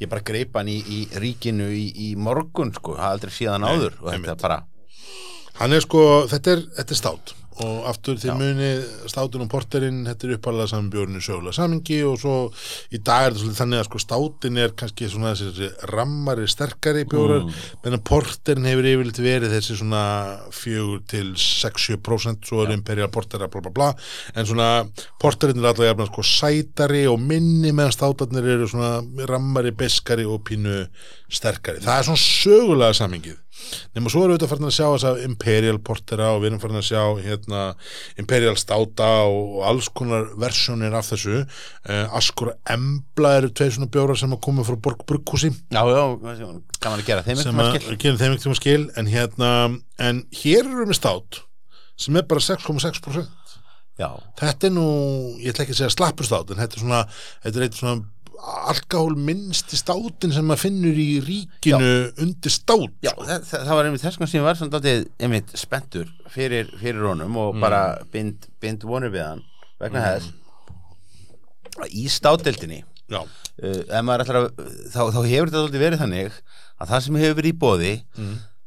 [0.00, 3.98] ég bara greip hann í, í ríkinu í, í morgun sko, hafði aldrei síðan áður
[4.00, 4.58] og þetta er bara
[5.60, 8.70] hann er sko, þetta er, þetta er stát og aftur til muni
[9.10, 12.36] státun og porterinn, þetta er uppalega saman bjórinu sögulega samingi og svo
[12.94, 17.04] í dag er þetta svolítið þannig að sko státin er kannski svona þessi rammari sterkari
[17.10, 17.60] bjórar, mm.
[17.84, 20.04] menn porterinn hefur yfirleitt verið þessi svona
[20.56, 23.90] 4 til 6-7% svo er imperial portera bla bla bla.
[24.34, 24.70] En svona
[25.20, 30.42] porterinn er alltaf jafnast sko sætari og minni meðan státarnir eru svona rammari, beskari og
[30.48, 30.84] pínu
[31.30, 33.38] sterkari, það er svona sögulega samingið
[33.96, 36.62] nema svo erum við auðvitað farin að sjá þess að Imperial Portera og við erum
[36.62, 37.64] farin að sjá hérna,
[38.22, 41.42] Imperial Státa og, alls konar versjónir af þessu.
[41.88, 46.02] Uh, Askur Embla eru tveir svona bjórar sem að koma frá Borg Brukkúsi Já, já,
[46.80, 49.52] gaman að gera þeim sem að gera þeim ekkert um skil en hérna,
[50.00, 51.42] en hér eru við með stát
[52.00, 53.28] sem er bara 6,6%
[54.00, 54.08] Já,
[54.40, 54.86] þetta er nú,
[55.42, 57.00] ég ætla ekki að segja slappur stát en þetta er svona,
[57.44, 57.96] þetta er eitt svona
[58.40, 63.88] alkohól minnsti státin sem maður finnur í ríkinu undir stát já það, það, það var
[63.88, 67.82] einmitt þess vegna sem var dálítið einmitt spenntur fyrir, fyrir honum og bara
[68.12, 69.42] bind, bind vonur við hann
[69.82, 70.32] vegna þess
[71.80, 74.40] að í státdeldinni já, uh, að þá,
[74.94, 76.38] þá hefur þetta dálítið verið þannig
[76.80, 77.94] að það sem hefur verið í bóði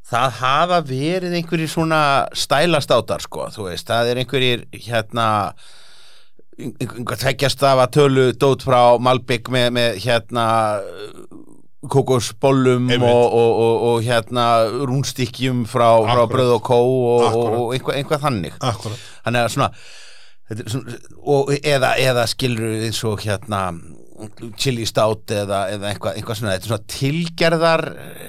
[0.04, 2.02] það hafa verið einhverjir svona
[2.36, 5.28] stælastátar sko, þú veist, það er einhverjir hérna
[6.58, 10.46] einhver tveggjast af að tölu dót frá Malbygg með, með hérna
[11.90, 13.10] kokosbollum Einmitt.
[13.10, 14.46] og, og, og, og hérna
[14.88, 18.56] rúnstykkjum frá, frá bröð og kó og, einhvað, einhvað þannig.
[18.64, 19.04] Akkurat.
[19.26, 19.68] Þannig að svona,
[20.62, 23.66] svona og, eða, eða skilur eins og hérna
[24.60, 27.84] chili stout eða, eða eitthvað, eitthvað svona svona tilgerðar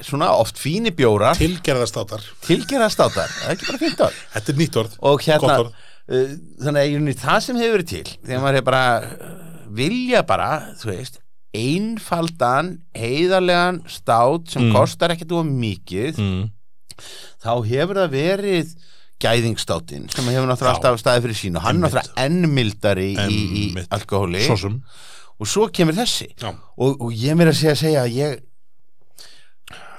[0.05, 1.38] svona oft fíni bjórar.
[1.39, 4.23] Tilgerðastátar, tilgerðar státar, það er ekki bara fínt orð.
[4.34, 4.95] Þetta er nýtt orð.
[5.11, 5.84] Og hérna Gott orð.
[6.12, 9.30] Uh, þannig að í rauninni það sem hefur verið til þegar maður er bara uh,
[9.76, 10.49] vilja bara,
[10.80, 11.22] þú veist
[11.56, 16.43] einfaldan, heiðarlegan stát sem kostar ekkert of mikið mm.
[17.43, 18.76] þá hefur það verið
[19.24, 23.38] gæðingstáttinn sem hefur náttúrulega alltaf staðið fyrir sín og hann er náttúrulega enn mildari í,
[23.62, 23.64] í
[23.95, 24.43] alkohóli.
[24.43, 24.76] Svo sem.
[25.39, 26.30] Og svo kemur þessi.
[26.43, 28.43] Og, og ég meira að segja að ég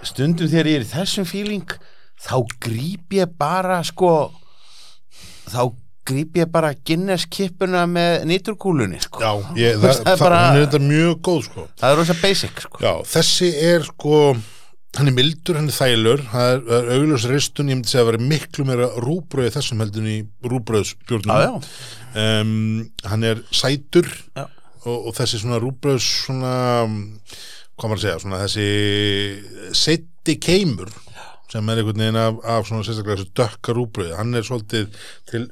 [0.07, 1.76] stundum þegar ég er í þessum fíling
[2.22, 4.30] þá gríp ég bara sko
[5.48, 5.72] þá
[6.09, 9.22] gríp ég bara Guinness kippuna með nýturkúlunni sko.
[9.22, 11.66] Já, ég, það, það er það, bara- hún er þetta mjög góð sko.
[11.80, 12.82] það er rosa basic sko.
[12.84, 14.20] Já, þessi er sko
[14.96, 18.04] hann er mildur, hann er þælur það er, það er augljós ristun, ég myndi segja
[18.07, 20.14] að vera miklu meira rúbröð þessum heldur í
[20.48, 21.59] rúbröðsbjörnum
[22.16, 22.54] um,
[23.04, 24.09] hann er sætur
[24.40, 26.54] og, og þessi svona rúbröðs svona,
[27.76, 30.92] hvað maður að segja svona þessi setti keimur
[31.52, 34.88] sem er einhvern veginn af, af svona sérstaklega þessu dökka rúbröð hann er svolítið
[35.30, 35.44] til,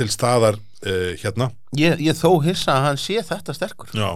[0.00, 1.50] til staðar uh, hérna.
[1.78, 3.92] Ég, ég þó hissa að hann sé þetta sterkur.
[3.94, 4.08] Já,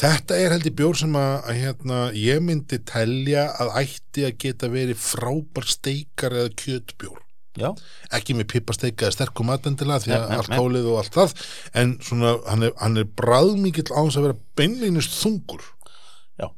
[0.00, 4.72] þetta er heldur bjór sem að, að hérna, ég myndi telja að ætti að geta
[4.72, 7.20] verið frábær steikar eða kjötbjór.
[7.54, 7.68] Já,
[8.10, 10.56] ekki með pipasteika eða sterkum matendilega því að allt nei.
[10.58, 11.34] hálið og allt það
[11.78, 15.62] en svona, hann er, hann er bræðmikill á þess að vera beinlínust þungur.
[16.42, 16.48] Já.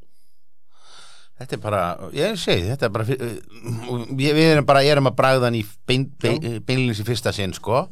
[1.43, 1.83] Þetta er bara,
[2.17, 6.09] ég segi þetta er bara uh, við, erum bara erum að bragða hann í bein,
[6.23, 7.85] bein, beinlins í fyrsta sinn sko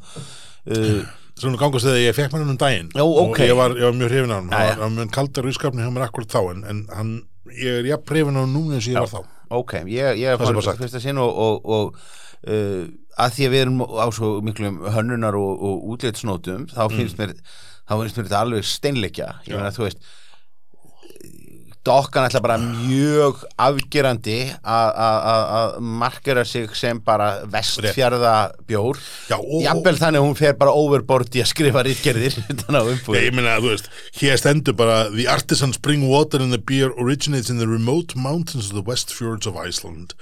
[0.71, 1.05] uh,
[1.39, 3.39] svona gangast þegar ég fekk mér hann um daginn Já, og ok.
[3.45, 4.81] ég var, ég var mjög hrifin á hann Já, hann já.
[4.85, 7.13] var- mjög kaldar ískapni hjá mér akkurat þá en, en hann,
[7.53, 9.23] ég er jafn hrifin á hann núna eins og ég var þá
[9.55, 10.81] Ok, ég, ég var sagt.
[10.81, 11.97] fyrsta sinn og, og, og
[12.49, 12.85] uh,
[13.21, 17.35] að því að við erum á svo miklum hönnunar og, og útlitsnótum þá finnst mér
[17.85, 19.53] þá finnst mér þetta alveg steinleikja ég Mm.
[19.53, 19.57] Já.
[19.61, 20.01] meina þú veist
[21.85, 28.97] dokkan ætla bara mjög afgerandi að- að að- að markera sig sem bara vestfjarða bjór
[29.29, 32.89] Já, og- jafnvel þannig að hún fer bara overboard í að skrifa rítgerðir að
[33.27, 33.89] ég meina, þú veist,
[34.21, 38.71] hér stendur bara The artisan spring water in the beer originates in the remote mountains
[38.71, 40.15] of the west fjords of Iceland.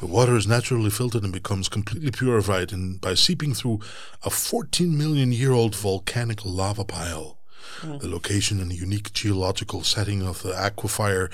[0.00, 3.80] The water is naturally filtered and becomes completely purified by seeping through
[4.24, 7.35] a 14 million year old volcanic lava pile.
[7.82, 11.28] The location and unique geological setting of the aquifer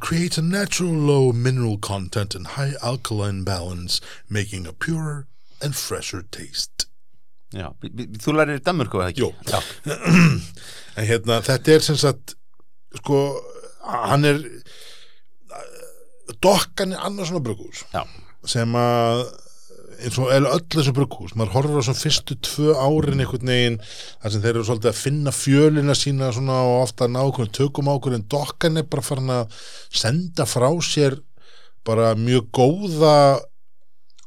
[0.00, 5.26] creates a natural low mineral content and high alkaline balance, making a purer
[5.60, 6.86] and fresher taste.
[7.52, 9.22] Já, b- b- þú lærir Danmörku eða ekki?
[9.24, 9.32] Jú.
[9.48, 9.60] Já,
[10.96, 12.34] en hérna, þetta er sem sagt
[13.00, 13.22] sko,
[13.88, 14.42] hann er
[16.44, 18.02] dokkan er annars svona bruggús já,
[18.46, 19.22] sem að
[19.98, 23.78] eins og eða öll þessu bruggús, maður horfir á svona fyrstu tvö árin einhvern veginn
[23.82, 27.90] þar sem þeir eru svolítið að finna fjölina sína svona og ofta ná okkur tökum
[27.90, 29.58] á okkur en dokkan er bara farin að
[29.90, 31.18] senda frá sér
[31.88, 33.16] bara mjög góða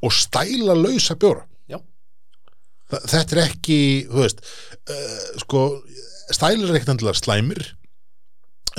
[0.02, 1.46] og stæla lausa bjóra.
[1.70, 1.78] Já,
[2.90, 5.66] þetta er ekki, þú veist uh, sko,
[6.32, 7.64] stælar er ekkert endilega slæmir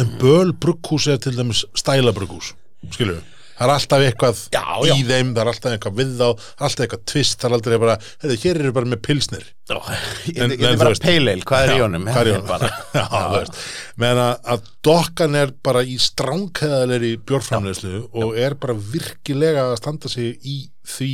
[0.00, 2.54] en böl brugghús er til dæmis stæla brugghús
[2.96, 3.20] við,
[3.58, 4.94] það er alltaf eitthvað Já, í já.
[5.10, 6.26] þeim, það er alltaf eitthvað við þá
[6.66, 10.50] alltaf eitthvað tvist, það er aldrei bara heyrðu, hér eru bara með pilsnir Ég En-
[10.52, 12.06] ég- er bara peileil, hvað er í Já, honum?
[12.10, 12.68] hvað er í honum?
[12.98, 13.62] Já,
[14.02, 14.22] meðan
[14.54, 20.56] að, dokkan er bara í stránkæðalegri bjórframleyslu og er bara virkilega að standa sig í
[20.96, 21.10] því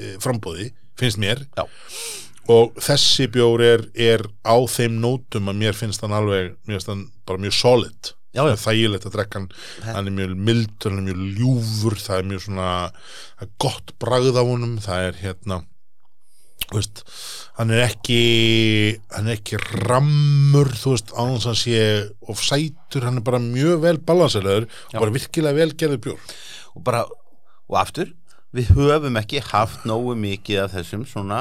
[0.00, 1.66] e, frambóði, finnst mér Já.
[2.54, 6.90] og þessi bjór er, er á þeim nótum að mér finnst hann alveg, mér finnst
[6.92, 8.48] hann bara mjög solid Já, já.
[8.48, 9.50] Það er þægilegt að drekka hann.
[9.86, 12.72] Hann er mjög mildur, hann er mjög ljúfur það er mjög svona
[13.44, 15.60] er gott bragð á honum, það er hérna
[16.72, 17.02] veist,
[17.58, 18.18] hann er ekki
[19.12, 21.80] hann er ekki rammur þú veist, án þess að hann sé
[22.32, 26.36] of sætur, hann er bara mjög vel balanseraður og bara virkilega vel gerður bjór.
[26.74, 27.04] Og bara,
[27.68, 28.14] og aftur
[28.54, 31.40] við höfum ekki haft nógu mikið af þessum svona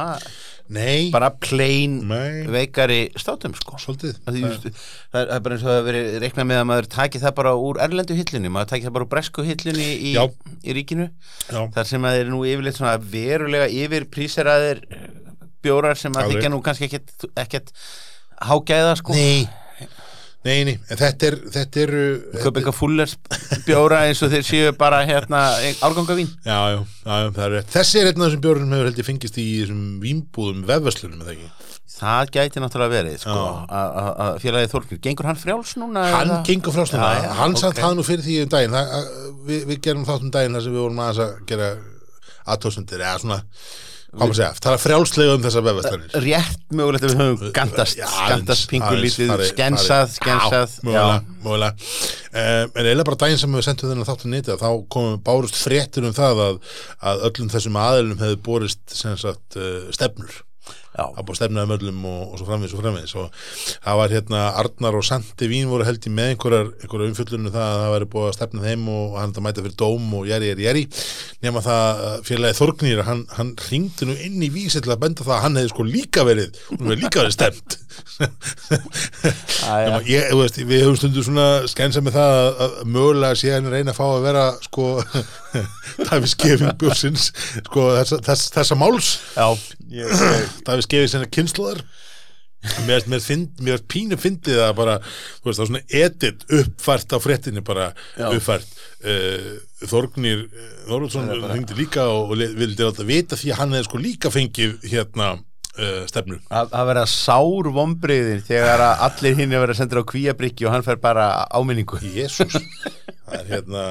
[0.74, 2.46] Nei, bara plain Nei.
[2.48, 3.78] veikari státum sko.
[3.82, 4.16] Svolítið.
[4.24, 4.78] Það, það, það, er,
[5.12, 7.82] það er bara eins og það verið reiknað með að maður taki það bara úr
[7.84, 8.54] erlendu hillunni.
[8.54, 10.24] Maður taki það bara úr bresku hillunni í, Já.
[10.64, 11.10] í ríkinu.
[11.50, 14.86] Já, þar sem að þeir eru nú yfirleitt svona verulega yfir príseraðir
[15.64, 17.76] bjórar sem að þykja nú kannski ekkert, ekkert
[18.44, 19.20] hágæða sko.
[19.20, 19.44] Nei
[20.44, 22.00] Nei, nei, en þetta er þetta eru
[22.44, 23.14] köpa eitthvað fullers
[23.64, 25.44] bjóra eins og þeir séu bara hérna
[25.88, 28.90] árgangavín Já, já, já, það er rétt Þessi er einn af þessum bjórum sem hefur
[28.90, 31.52] held ég fengist í þessum vínbúðum vefverslunum, eða ekki
[31.94, 33.40] það gæti náttúrulega verið sko,
[33.70, 36.04] að- félagið Þorkir gengur hann frjáls núna?
[36.12, 36.40] Hann eða?
[36.50, 37.62] gengur frá svona, Já, já, hann ok.
[37.62, 39.10] satt það nú fyrir því um daginn það, að,
[39.48, 41.22] við, við gerum þátt um daginn þar sem við vorum að
[41.54, 41.70] gera
[42.56, 43.40] aðtóðsundir, eða svona
[44.14, 48.50] segja, það er frjálslega um þessar vefverstanir rétt mögulegt að við höfum gandast, Já, gandast
[48.50, 51.92] aðeins, pingu aðeins, lítið, farið- skensað, skensað Já, mögulega, mögulega.
[52.34, 56.06] Um, En eiginlega bara daginn sem við sendum þennan þáttu nýtið þá komum bárust fréttir
[56.08, 56.62] um það að,
[57.12, 60.42] að öllum þessum aðilum hefði borist sagt uh, stefnur.
[60.94, 63.16] Að búið stefnaði möllum og, og svo framvegis og framvegis.
[63.20, 63.26] Og
[63.86, 67.68] það var hérna Arnar og Sandi Vín voru held í með einhverjar, einhverjar umfjöllunum það
[67.70, 70.52] að það væri búið að stefna þeim og hann þetta mæta fyrir dóm og jæri,
[70.52, 70.84] jæri, jæri.
[71.46, 75.26] Nema það að félagið Þorgnýr hann, hann ringdi nú inn í vísi til að benda
[75.26, 77.80] það að hann hefði sko líka verið hún hefði líka verið stemt.
[79.64, 83.70] Nema, ég, veist, við höfum stundu svona skænsa með það að, að mögulega sé hann
[83.72, 84.88] reyna að fá að vera sko
[86.08, 87.30] Davíð Skefing bjórsins
[87.68, 89.12] sko þessa, þess, þessa máls.
[89.38, 89.48] Já,
[89.94, 90.50] ég, ég,
[90.84, 91.84] Davíð Skefing sinna kynnslóðar
[92.88, 93.24] mér, mér,
[93.64, 94.98] mér pínu fyndið að bara,
[95.42, 98.28] þú veist, það er svona edit uppfært á fréttinni bara Já.
[98.30, 99.50] uppfært uh,
[99.84, 100.46] Þorgnir
[100.88, 104.78] Þorvaldsson hringdi líka og, og vildi alltaf vita því að hann hefði sko líka fengið
[104.94, 105.34] hérna
[105.80, 106.40] uh, stefnu.
[106.50, 110.68] Að, að vera sár vombriðin þegar að allir hinn er verið að senda á kvíabryggi
[110.68, 112.60] og hann fer bara áminningu Jésús
[113.24, 113.84] það er hérna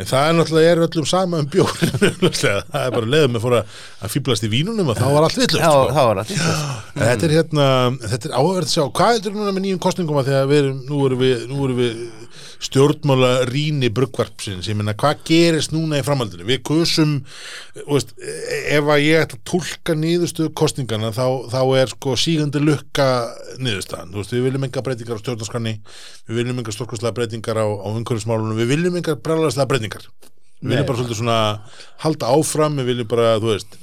[0.00, 1.92] en það er náttúrulega er öllum sama um bjórin
[2.40, 3.62] það er bara leiðum með fóra
[4.00, 5.84] að fýblast í vínunum og þá var allt villust sko.
[5.96, 6.22] það
[7.00, 7.66] þetta er hérna
[8.04, 10.52] þetta er áhverð að sjá, hvað er þetta núna með nýjum kostningum að því að
[10.54, 12.04] við nú erum við, nú erum við
[12.60, 17.14] stjórnmála rýni bruggvarpsins, ég meina hvað gerist núna í framhaldinu, við kusum
[17.78, 22.62] þú veist, ef að ég ætla að tólka niðurstöðu kostningana þá, þá er sko sígandi
[22.62, 23.06] lukka
[23.60, 23.94] veist,
[24.34, 25.76] við viljum enga breytingar á stjórnarskrani,
[26.28, 30.10] við viljum enga stórkostlega breytingar á, á umhverfismálunum, við viljum enga breyðarslega breytingar,
[30.60, 31.40] við viljum bara svolítið svona
[32.04, 33.80] halda áfram, við viljum bara, þú veist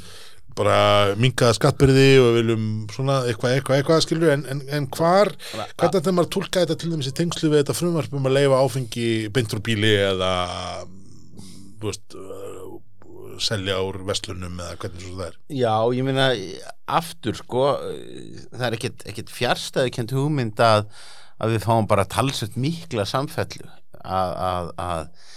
[0.58, 5.98] bara minkaða skattbyrði og viljum svona eitthvað, eitthvað, eitthvað skilur en, en, en hvar, hvernig
[6.00, 9.62] þetta maður tólka þetta til í tengslu við þetta frumvarp um að leifa áfengi beintur
[9.66, 10.32] bíli eða
[11.82, 12.78] veist uh,
[13.44, 15.38] selja úr vestlunum eða hvernig svo það er?
[15.54, 16.28] Já, ég meina
[16.98, 20.88] aftur sko það er ekkit, ekkit fjárstæðu kent hugmynd að,
[21.38, 23.70] að við fáum bara talsett mikla samfellu
[24.02, 25.34] að, að, að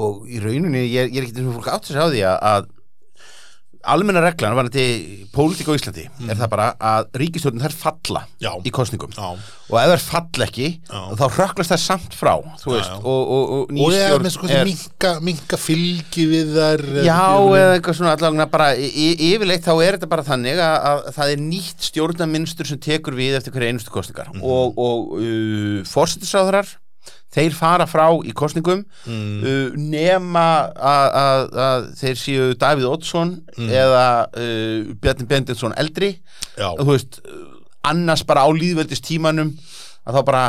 [0.00, 2.38] og í rauninni ég, ég er ekkit eins og fólk átt sér á því að,
[2.50, 2.68] að
[3.88, 8.50] almenna reglan var þetta pólitík á Íslandi er það bara að ríkistjórnum þær falla Já.
[8.66, 9.30] í kostningum Já.
[9.70, 13.86] og ef þær fall ekki þá röklast þær samt frá veist, og, og, og ný
[13.86, 19.64] og sko er- minka, minka fylgi við þar Já, eða eitthvað svona allavega bara yfirleitt
[19.64, 23.56] þá er þetta bara þannig að, að það er nýtt stjórnarmynstur sem tekur við eftir
[23.56, 26.76] hverja einustu kostningar og, og uh, fórsetisráðurar
[27.34, 33.36] þeir fara frá í kostningum uh, nema að, að, að þeir séu Davíð Oddsson
[33.70, 36.16] eða uh, Bjarni Bendinsson eldri.
[36.80, 37.20] Þú veist,
[37.86, 39.54] annars bara á líðveldist tímanum
[40.04, 40.44] að þá bara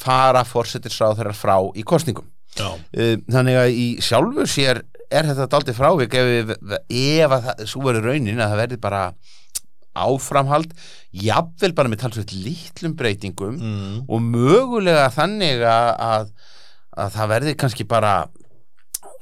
[0.00, 2.26] fara fórsetisráðurar frá í kostningum.
[2.96, 4.80] Uh, þannig að í sjálfu sér
[5.12, 6.54] er þetta daldið frávik ef, við,
[6.90, 9.02] ef að það, svo verður raunin að það verði bara
[10.04, 10.72] áframhald
[11.16, 13.98] jafnvel bara með talsveit litlum breytingum Mm.
[14.08, 16.30] og mögulega þannig að, að,
[17.04, 18.14] að það verði kannski bara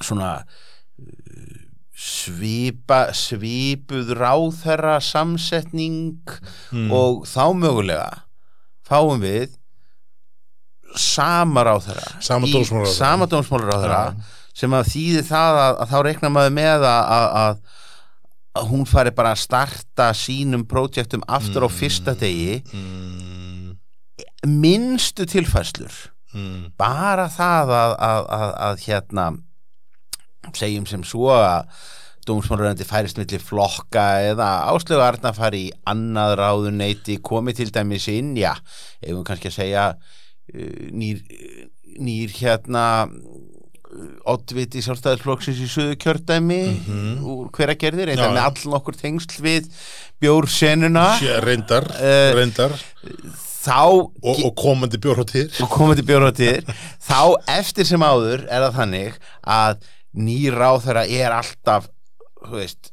[0.03, 1.59] svona uh,
[1.95, 6.19] svipa svipuð ráðherra samsetning
[6.93, 8.09] og þá mögulega
[8.85, 9.55] fáum við
[10.97, 12.95] sama ráðherra Sama dómsmálaráðherra.
[12.95, 14.03] sama dómsmálaráðherra
[14.55, 17.57] sem að þýði það að, að þá reikna maður með að, að,
[18.55, 22.63] að, hún fari bara að starta sínum projektum aftur á fyrsta degi.
[22.73, 23.75] mm,
[24.47, 25.95] minnstu tilfæslur
[26.35, 29.27] mm, bara það að, að, að, að hérna
[30.55, 31.71] segjum sem svo að
[32.29, 38.33] dómsmáluröndi færist milli flokka eða áslögu Arna fari í annað ráðuneyti komið til dæmis inn,
[38.39, 38.55] já,
[39.03, 41.21] ef við kannski að segja uh, nýr,
[42.01, 42.85] nýr hérna
[44.27, 46.61] oddviti sjálfstæðisflokksins í söðu kjördæmi
[47.23, 48.47] úr hverja gerðir, Já, eitthvað með já.
[48.51, 49.69] all okkur tengsl við
[50.25, 51.07] bjórsenuna.
[51.45, 52.75] Reyndar, Eh, reyndar.
[53.65, 56.67] þá og, og komandi bjórhóttir og komið til bjórnáttíðir
[57.09, 57.21] þá
[57.55, 59.15] eftir sem áður er það þannig
[59.49, 59.87] að
[60.27, 61.87] nýr ráþæra er alltaf
[62.45, 62.91] þú veist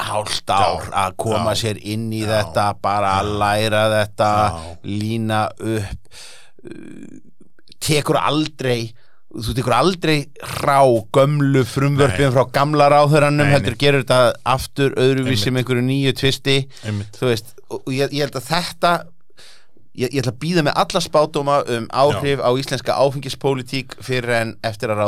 [0.00, 4.30] hálft ár Já, að koma já, sér inn í já, þetta bara að læra þetta
[4.32, 4.64] Já.
[4.88, 6.08] lína upp
[6.64, 7.20] uh,
[7.84, 8.88] tekur aldrei
[9.42, 10.16] þú tekur aldrei
[10.58, 10.78] hrá
[11.14, 12.88] gömlu frumvörpum frá gamla
[13.48, 14.20] Nei, heldur gerur þetta
[14.54, 16.56] aftur öðruvísi með einhverju nýju tvisti.
[17.18, 18.92] Þú veist, og ég, ég held að þetta
[19.94, 24.56] ég, ég ætla að býða með alla spádóma um áhrif á íslenska áfengispólitík fyrir en
[24.66, 25.02] eftir að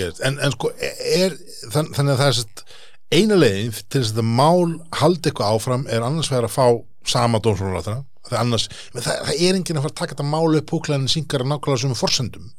[0.00, 0.24] gerist.
[0.24, 1.36] En, en sko, er,
[1.74, 2.64] þann, þannig að það er sett,
[3.14, 6.66] eina leiðin til þess að þetta mál haldi eitthvað áfram er annars vegar að fá
[7.04, 10.68] sama dómsvonaráttina það, annars, það, það er enginn að fara að taka þetta mál upp
[10.70, 12.52] púklaðin syngar nákvæmlega sem forsendum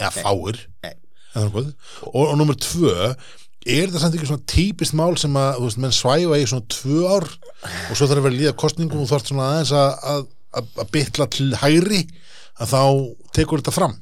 [0.00, 0.96] eða fáir Nei.
[1.36, 1.70] eitthvað.
[2.10, 3.14] og, og nummer tvö
[3.68, 7.00] er það samt ekki svona típist mál sem að veist, menn svæfa í svona tvö
[7.12, 10.22] ár og svo þarf að vera líða kostningum og þú þarf svona aðeins að, að,
[10.56, 12.04] að, að bytla til hægri
[12.60, 12.82] að þá
[13.36, 13.98] tekur þetta fram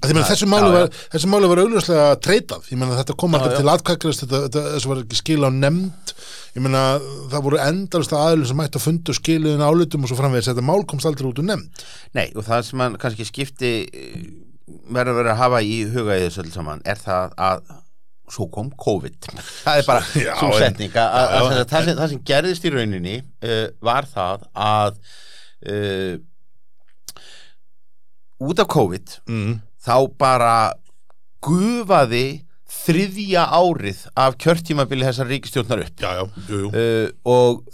[0.00, 1.30] að þessu já.
[1.30, 3.42] var var augljóslega treytað ég meina þetta kom já.
[3.52, 6.14] til þetta, þessu var ekki skil á nefnd
[6.56, 6.84] ég meina
[7.32, 10.86] það voru endalist aðlum sem mætti að fundu skiluðin álitum og svo framvegis þetta mál
[10.88, 11.84] komst aldrei út úr nefnd
[12.16, 13.72] Nei, og það sem mann kannski skipti
[14.94, 17.62] verður vera að hafa í huga í þessu öll saman er það að
[18.30, 19.30] svo kom COVID.
[19.64, 22.20] Það er bara svo en- setning að, að, já, já, að, það, sem, það sem
[22.30, 25.00] gerðist í rauninni uh, var það að
[25.72, 26.12] uh,
[28.46, 29.56] út af COVID mm.
[29.82, 30.54] þá bara
[31.44, 32.24] gufaði
[32.70, 35.96] þriðja árið af kjörtímabili þessar ríkistjórnar upp.
[35.98, 36.70] Já, já, jú, jú.
[36.70, 37.64] Uh, og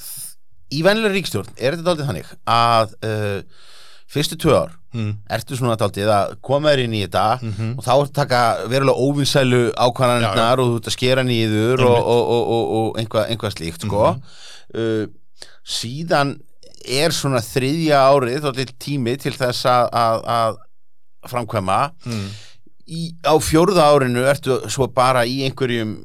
[0.73, 3.67] í venlega ríkistjórn er þetta daldið þannig að uh,
[4.11, 5.13] fyrstu tvö ár mm.
[5.37, 7.69] ertu svona daldið að koma þér inn í þetta Mhm.
[7.79, 8.41] og þá ertu að taka
[8.73, 13.31] verulega óvinsælu ákvarðanirnar og þú ert að skera nýður og, og, og, og, og einhvað,
[13.35, 14.05] einhvað slíkt sko.
[14.75, 15.07] uh,
[15.67, 16.35] síðan
[16.87, 20.59] er svona þriðja árið daldið tími til þess að, að, að
[21.31, 22.27] framkvæma Mm.
[22.87, 25.97] í, á fjórða árinu ertu svo bara í einhverjum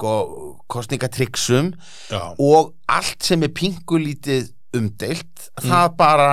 [0.00, 1.72] uh, kostningatryggsum
[2.40, 6.30] og allt sem er pingulítið umdeilt það bara,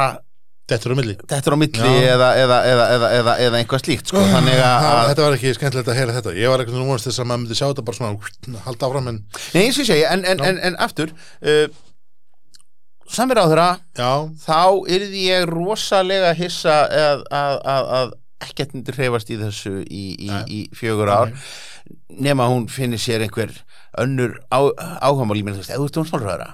[0.72, 1.16] þetta er á milli.
[1.22, 4.24] Þetta er á milli eða, eða, eða, eða, eða, eða einhvað slíkt sko.
[4.34, 6.36] þannig að, að þetta var ekki skemmtilegt að heyra þetta.
[6.39, 9.24] Ég var eitthvað númast þess að maður myndi sjá þetta bara svona halda áfram en
[9.53, 11.66] nei, eins og ég en, en, en, en aftur uh,
[13.14, 14.11] samir á þeirra já,
[14.45, 14.61] þá
[14.95, 20.32] yrði ég rosalega hissa að, að, að, að ekkert myndi hreyfast í þessu í, í,
[20.47, 21.34] í fjögur ár
[22.24, 23.53] nema hún finnir sér einhver
[23.99, 26.49] önnur áhagamál í þú veist, eða þú ert dómsmálræðara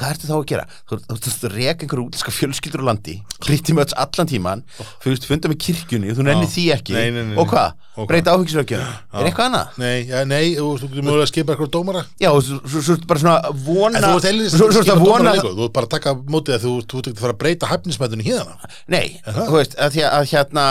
[0.00, 0.64] hvað ertu þá að gera?
[0.88, 3.14] Þú ert- þú ert að reka einhverju útlæska fjölskyldur á landi
[3.46, 6.52] hlýtti með allan tíman þú veist, funda með kirkjunni, þú nennir Já.
[6.56, 7.76] því ekki Nei, nei, nei, og hvað?
[8.00, 8.06] Og?
[8.08, 9.78] Breyta áfengisverkjum er eitthvað annað?
[9.82, 12.94] nei, já, nei þú veist, þú getur mögulega að skipa eitthvað dómara Já, og svo
[12.96, 17.10] ertu bara svona vona þú þú ert bara að taka mótið að þú þú ert
[17.12, 20.00] að fara að breyta hæfnismættunni hérna Nei, þú veist, að,
[20.32, 20.64] hérna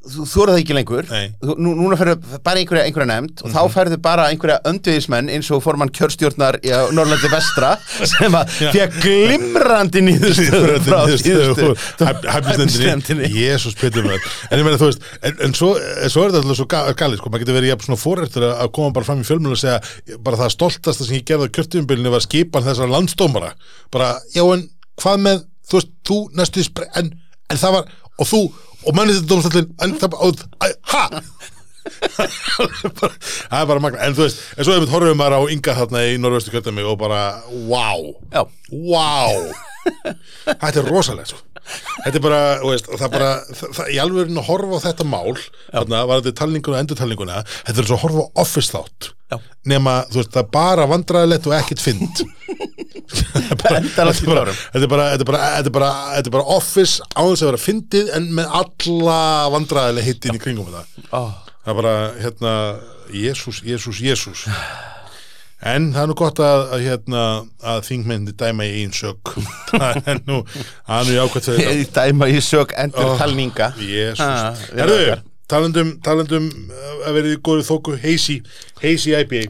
[0.00, 1.08] uh, þú þóra það ekki lengur.
[1.10, 3.54] Þú, nú, núna ferðu bara einhverja, einhverja nefnd og Mhm.
[3.56, 7.74] þá ferðu bara einhverja öndviðismenn eins og formann kjörstjórnar í Norrlandi vestra
[8.14, 11.70] sem að fekk glimrandi nýðustöðu frá síðustu.
[13.34, 15.70] Jésús Pétur maður en ég meina þú veist, en, en svo,
[16.10, 18.72] svo er þetta alltaf svo ga- galið, sko, maður getur verið jafn svona fórrættur að
[18.76, 22.12] koma bara fram í fjölmjölu og segja bara það stoltasta sem ég gerði á kjörtumbilinu
[22.14, 23.52] var skipan þessar landsdómara.
[23.92, 24.66] Bara, já en
[25.00, 26.66] hvað með þú veist, þú næstu
[27.00, 27.12] en,
[27.50, 27.90] en það var,
[28.20, 28.42] og þú,
[28.86, 30.34] og mannið þetta dómstallin en það bara, og,
[33.60, 36.04] er bara magna en þú veist, en svo hefum við horfum maður á ynga þarna
[36.06, 37.20] í norðvestu kjördæmi og bara,
[37.70, 38.02] wow.
[38.32, 39.10] Já, Vá
[40.50, 41.40] Þetta er rosalegt sko.
[42.04, 45.32] Þetta er bara, veist, það bara það, það, í alveg að horfa á þetta mál
[45.38, 49.10] þarna var þetta talninguna og endurtalninguna þetta er svo að horfa á office þátt.
[49.30, 49.36] Já.
[49.70, 52.24] nema, þú veist, það er bara vandræðilegt og ekkert fynd
[53.50, 54.60] þetta er bara, klárum.
[54.74, 57.42] þetta er bara, þetta er bara, þetta er bara, þetta er bara office á þess
[57.42, 59.18] að vera fyndið en með alla
[59.56, 61.08] vandræðileg hittin í kringum þetta.
[61.10, 61.22] Ó,
[61.64, 62.54] það er bara, hérna
[63.10, 64.46] Jésús, Jésús, Jésús
[65.60, 67.24] en það er nú gott að, að hérna,
[67.72, 69.34] að þingmenni dæma í einn sök.
[69.74, 70.38] Það er nú,
[71.58, 75.18] fyrir ég dæma í sök endur talninga Jésús, við herru,
[75.50, 75.92] talandum,
[76.70, 78.40] uh, að verið í góðu þóku Hazy,
[78.80, 79.44] Hazy IPA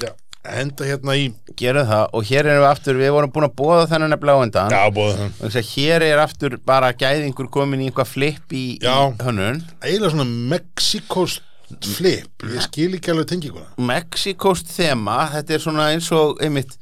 [0.00, 0.14] Já.
[0.40, 1.26] Henda hérna í.
[1.60, 4.44] Gerum það og hér erum við aftur, við vorum búin að bóða þennan nefnilega á
[4.46, 4.72] undan.
[4.72, 9.60] Já, bóða að hér er aftur bara gæðingur komin í einhvað flip í, í hönnun.
[9.84, 11.44] Eiginlega svona Mexikost
[11.78, 16.76] flip ég skil ekki alveg tenginguna Mexikost þema, þetta er svona eins og einmitt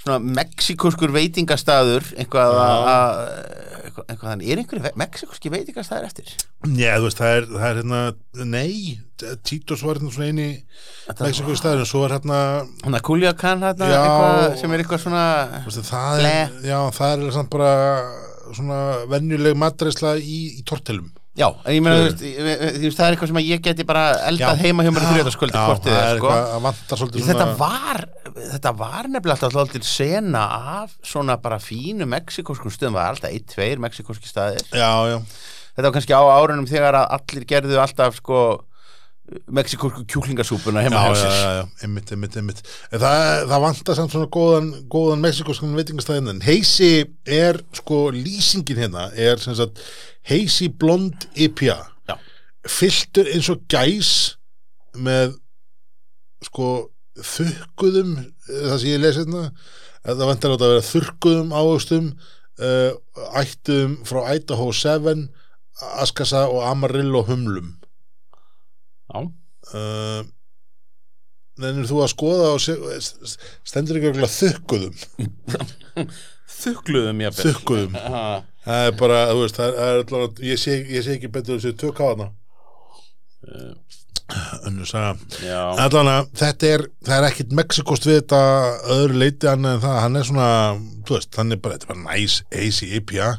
[0.00, 3.20] svona mexikoskur veitingastaður eitthvað að að-
[3.90, 6.30] eitthvað, þannig, er einhverju ve- mexikoski veitingastaður eftir?
[6.80, 8.00] já, þú veist, það er, það er hérna
[8.56, 8.98] nei,
[9.44, 10.48] Títos var hérna svona eini
[11.06, 12.38] Þetta- Mexiko staður en svo er hérna
[12.86, 15.24] Hún að Culiacan hérna, eitthvað sem er eitthvað svona
[15.66, 17.72] veist, það er, já, það er samt bara
[18.56, 18.78] svona
[19.12, 23.38] venjuleg matreisla í, í tortelum Já, en ég meina, þú veist, það er eitthvað sem
[23.46, 24.64] ég geti bara eldað Já.
[24.64, 28.00] heima hjá mér það er, er sko Þetta svona var,
[28.40, 30.42] þetta var nefnilega alltaf alltaf sena
[30.80, 34.66] af svona bara fínu mexikoskum stöðum, það var alltaf ein, tveir mexikoski staðir.
[34.74, 35.16] já, já,
[35.70, 38.40] Þetta var kannski á árunum þegar að allir gerðu alltaf sko
[39.50, 41.68] mexikosku kjúklingasúpuna heima já, hjá já, sér.
[41.84, 42.62] einmitt, einmitt, einmitt.
[42.90, 46.90] Það, það vantar samt svona góðan, góðan mexikoskan veitingastæðin en Heisi
[47.26, 49.82] er, sko, lýsingin hérna er sem sagt
[50.26, 51.78] Heisi blond IPA.
[52.10, 52.16] Já.
[52.68, 54.10] fylltur eins og gæs
[54.98, 55.38] með
[56.44, 58.16] sko þurrkuðum
[58.48, 59.50] það sem ég lesi hérna.
[60.00, 62.12] Það vantar átt að vera þurrkuðum ávöxtum
[62.60, 62.92] uh,
[63.36, 65.28] ættum frá Idaho 7
[66.00, 67.76] Askasa og Amarillo humlum
[69.10, 69.20] Já.
[69.74, 70.20] uh,
[71.60, 72.52] Nennir þú að skoða
[73.66, 74.94] stendur ekki okkur þurrkuðum
[76.60, 77.96] Þukluðum ég þurrkuðum
[78.64, 81.76] það er bara, þú veist, það er, allavega, ég, sé, ég sé ekki betur þessu
[81.80, 82.30] tök á hana
[85.42, 88.42] Já, allavega, þetta er, það er ekkit Mexikost við þetta
[88.96, 90.50] öðru leiti en það, hann er svona,
[91.08, 93.32] þú veist, hann er bara, þetta er bara nice, easy IPA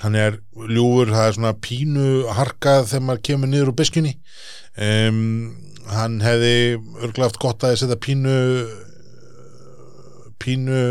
[0.00, 0.38] hann er
[0.70, 2.06] ljúfur, það er svona pínu
[2.38, 4.14] harkað þegar maður kemur niður úr biskjunni
[4.76, 5.24] um,
[5.90, 6.54] hann hefði
[7.00, 8.36] örglega haft gott að setja pínu
[10.40, 10.82] pínu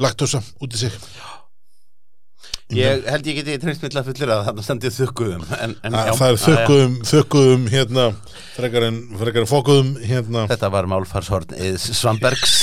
[0.00, 0.96] laktosa út í sig.
[2.70, 3.56] Ég held ég geti
[3.98, 6.44] að fullir að þarna stendið þukkuðum en, en, Að það er já, já.
[6.44, 8.04] þökkuðum, þökkuðum hérna,
[8.54, 9.00] frekar en,
[9.50, 12.54] fókuðum hérna, Þetta var málfarshorn Svambergs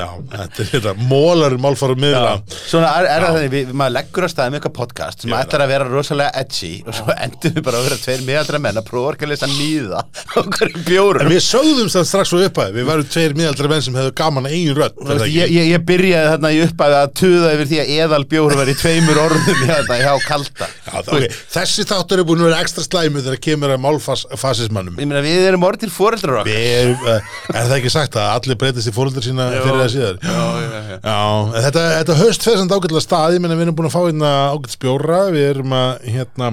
[0.00, 2.34] já, þetta er hérna mólar málfærum miðla.
[2.52, 5.72] Svona er, er það þannig, við, maður leggur að staðum eitthvað podcast sem ætlar að
[5.72, 9.14] vera rosalega edgy og svo endum við bara að vera tveir miðaldra menn að prófa
[9.16, 13.10] að lesa nýða á hverju En bjórum við sögðum það strax svo upphæði, við varum
[13.14, 16.52] tveir miðaldra menn sem hefðu gaman að eigin rödd veist, ég, ég, ég byrjaði þarna
[16.52, 20.12] í uppæði að tuða yfir því að eðal bjóru var í tveimur orðum hérna hjá
[20.26, 20.68] kalda.
[20.86, 21.30] Já, það, okay.
[21.56, 25.46] Þessi þáttur er búin að vera ekstra slæmu þegar kemur að málfasismannum Ég meina við
[25.50, 26.50] erum orðir fóreldrar okkar.
[26.50, 29.62] Við erum, uh, er það ekki sagt að allir breytist í fóröldur sína Jú.
[29.64, 30.16] fyrir það síðar.
[30.22, 30.96] Já, já, já.
[30.96, 31.20] Já,
[31.66, 34.32] þetta, þetta höst fyrir samt ágætlega stað, ég menna við erum búin að fá hérna
[34.52, 36.50] ágætt spjóra, við erum að hérna,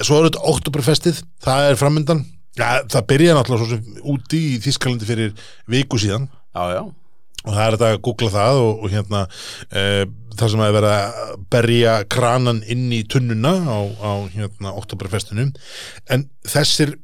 [0.00, 2.24] svo er þetta oktoberfestið, það er framöndan,
[2.58, 6.28] það byrjaði náttúrulega svo sem úti í Þískalandi fyrir viku síðan.
[6.54, 6.84] Já, já.
[7.44, 9.24] Og það er þetta að googla það og, og hérna
[9.68, 9.80] e,
[10.38, 15.50] það sem að vera að berja kranan inn í tunnuna á, á hérna oktoberfestinu
[16.14, 16.94] en þessir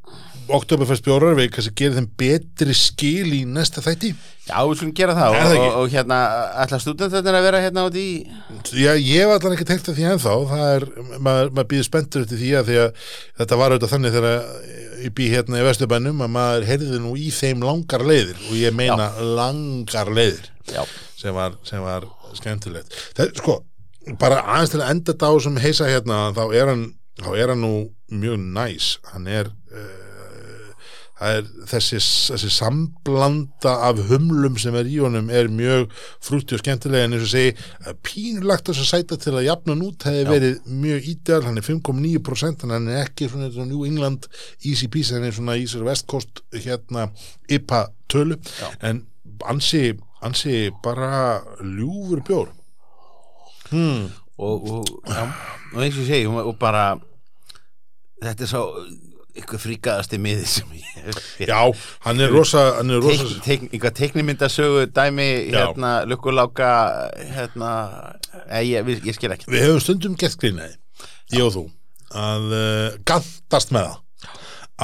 [0.56, 4.10] oktoberfestbjórar við kannski gerir þeim betri skil í næsta þætti.
[4.48, 6.18] Já, við skulum gera það og, það og, og hérna,
[6.64, 8.06] ætla stúdentarnir að vera hérna út í
[8.74, 10.34] Já, ég var allan ekki tengt að því ennþá.
[10.50, 10.86] Það er,
[11.16, 13.08] maður, maður býður spenntur eftir því að því að
[13.40, 14.38] þetta var auðvitað þannig þegar
[15.00, 18.76] ég bý hérna í Vesturbænum að maður heyrði nú í þeim langar leiðir og ég
[18.76, 20.82] meina langar leiðir Já,
[21.18, 22.96] sem var, var skemmtilegt.
[23.18, 23.60] Það, sko,
[24.20, 26.88] bara aðeins til að enda þetta á sem heisa hérna, þá er hann
[27.20, 27.74] þá er hann nú
[28.10, 28.92] mjög næs.
[29.12, 29.99] Hann er uh,
[31.20, 31.98] er þessi,
[32.32, 35.90] þessi samblanda af humlum sem er í honum er mjög
[36.24, 37.52] frútti og skemmtilega en eins og segi,
[38.06, 41.66] pínulagt þess að sæta til að jafna hann út hefði verið mjög ídeal, hann er
[41.66, 44.30] 5,9% en hann er ekki svona, New England
[44.64, 47.10] easy peasy, hann er svona í sér West Coast hérna
[47.52, 48.70] IPA tölu Já.
[48.88, 49.04] en
[49.50, 49.84] ansi,
[50.24, 52.50] ansi bara ljúfur bjór
[53.74, 54.08] hmm.
[54.40, 56.94] og, og, og eins og segi og bara
[58.24, 58.64] þetta er svo
[59.38, 61.20] ykkur fríkaðasti miði sem ég séð.
[61.46, 61.60] Já,
[62.06, 65.58] hann er rosa, hann er rosa Teikn, teikn, einhver teiknimyndasögu dæmi Já.
[65.60, 66.70] hérna, lukkuláka
[67.34, 67.72] hérna,
[68.48, 70.76] eh, ég, ég, ég skil ekki Við hefum stundum gett grínaði,
[71.36, 71.66] ég og þú
[72.10, 73.98] að uh, gantast með það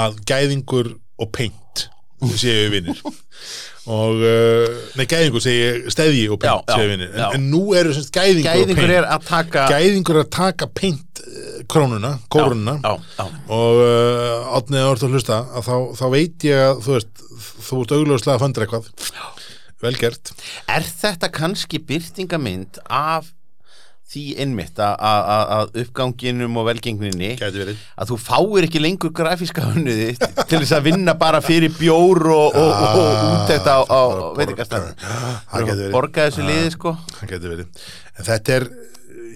[0.07, 1.63] að gæðingur og peint
[2.37, 3.01] séu vinnir
[3.87, 8.15] og uh, nei gæðingur segi steðji og peint séu vinnir en, en nú eru semst
[8.15, 12.79] gæðingur, gæðingur og peint er að taka gæðingur er að taka peint uh, krónuna, kórununa
[12.87, 17.27] og uh, átnið að orða að hlusta að þá, þá veit ég að þú veist
[17.37, 18.91] þú ert augljóslega að fandra eitthvað.
[19.85, 20.33] Vel gert.
[20.73, 23.33] Er þetta kannski byrtingamynd af
[24.07, 30.13] því innmitt að- uppganginum og velgengninni að þú fáir ekki lengur grafíska hönnuði
[30.47, 34.29] til þess að vinna bara fyrir bjór og, og, og, og útækt á, á bara
[34.39, 35.93] veitingastæðum Það gæti verið.
[35.97, 36.93] borga þessu liði sko.
[38.31, 38.69] þetta er,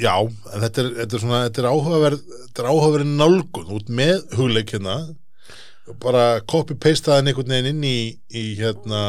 [0.00, 0.14] já,
[0.60, 3.68] þetta er, þetta er svona, þetta er áhugaverð Þetta er áhugaverð nálgun.
[3.76, 4.94] Út með hugleik hérna.
[6.02, 7.98] Bara copy-pastaðan einhvern veginn inn í,
[8.34, 9.02] í hérna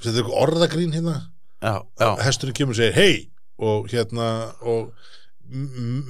[0.00, 1.18] þetta orðagrín hérna.
[1.60, 3.28] Já, já, hesturinn kemur og segir hei
[3.58, 4.32] og hérna
[4.62, 4.90] og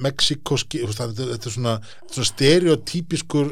[0.01, 1.73] Mexikoski þetta, þetta er svona,
[2.09, 3.51] svona stereotypiskur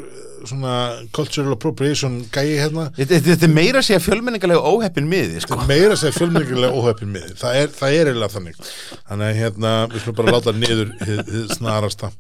[0.50, 0.72] svona
[1.14, 2.88] cultural appropriation gæi hérna.
[2.98, 5.60] Þetta, þetta er meira að segja fjölmenningarlega óheppin miði sko.
[5.70, 7.38] meira að segja fjölmyndilega óhefpin með því.
[7.44, 8.60] það er, það er eiginlega þannig.
[8.96, 12.12] Þannig að hérna, við skulum bara láta niður hið, hið snarasta.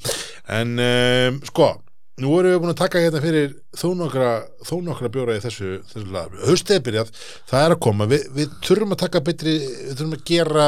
[0.59, 1.71] En um, sko,
[2.24, 4.30] nú erum við búin að taka hérna fyrir þó nokkra
[4.63, 6.32] þó nokkra bjóra í þessu, þessu lag.
[6.47, 7.11] Haustið er byrjað,
[7.51, 8.07] það er að koma.
[8.11, 10.68] Við, við þurfum að taka betri, við þurfum að gera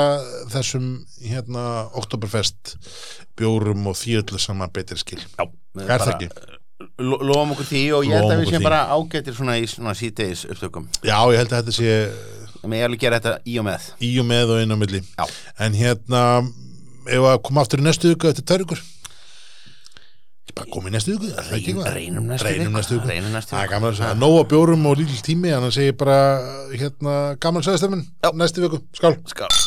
[0.51, 0.89] þessum
[1.23, 1.63] hérna
[2.01, 2.75] Oktoberfest
[3.39, 5.21] bjórum og því öllu saman betri skil.
[5.37, 5.45] Já,
[5.87, 6.29] er það ekki?
[7.01, 9.95] lo- lofum okkur því og ég held að við séum bara ágættir svona í svona
[9.97, 10.85] síðdeis upptökum.
[11.01, 11.95] Já, ég held að þetta sé
[12.67, 13.87] en ég alveg gera þetta í og með.
[14.03, 15.01] Í og með og inn á milli.
[15.17, 15.25] Já.
[15.65, 16.21] en hérna
[17.07, 18.81] ef að koma aftur í næstu viku eftir tærugur
[20.55, 21.89] bara koma í næstu eitthvað?
[21.95, 25.67] reynum reynum næstu næstu það er gaman að segja nóga bjórum og lítill tími en
[25.67, 26.19] það segir bara
[26.73, 28.05] hérna gaman sæðistemmin
[28.37, 29.17] næstu viku, skál.
[29.27, 29.66] Skál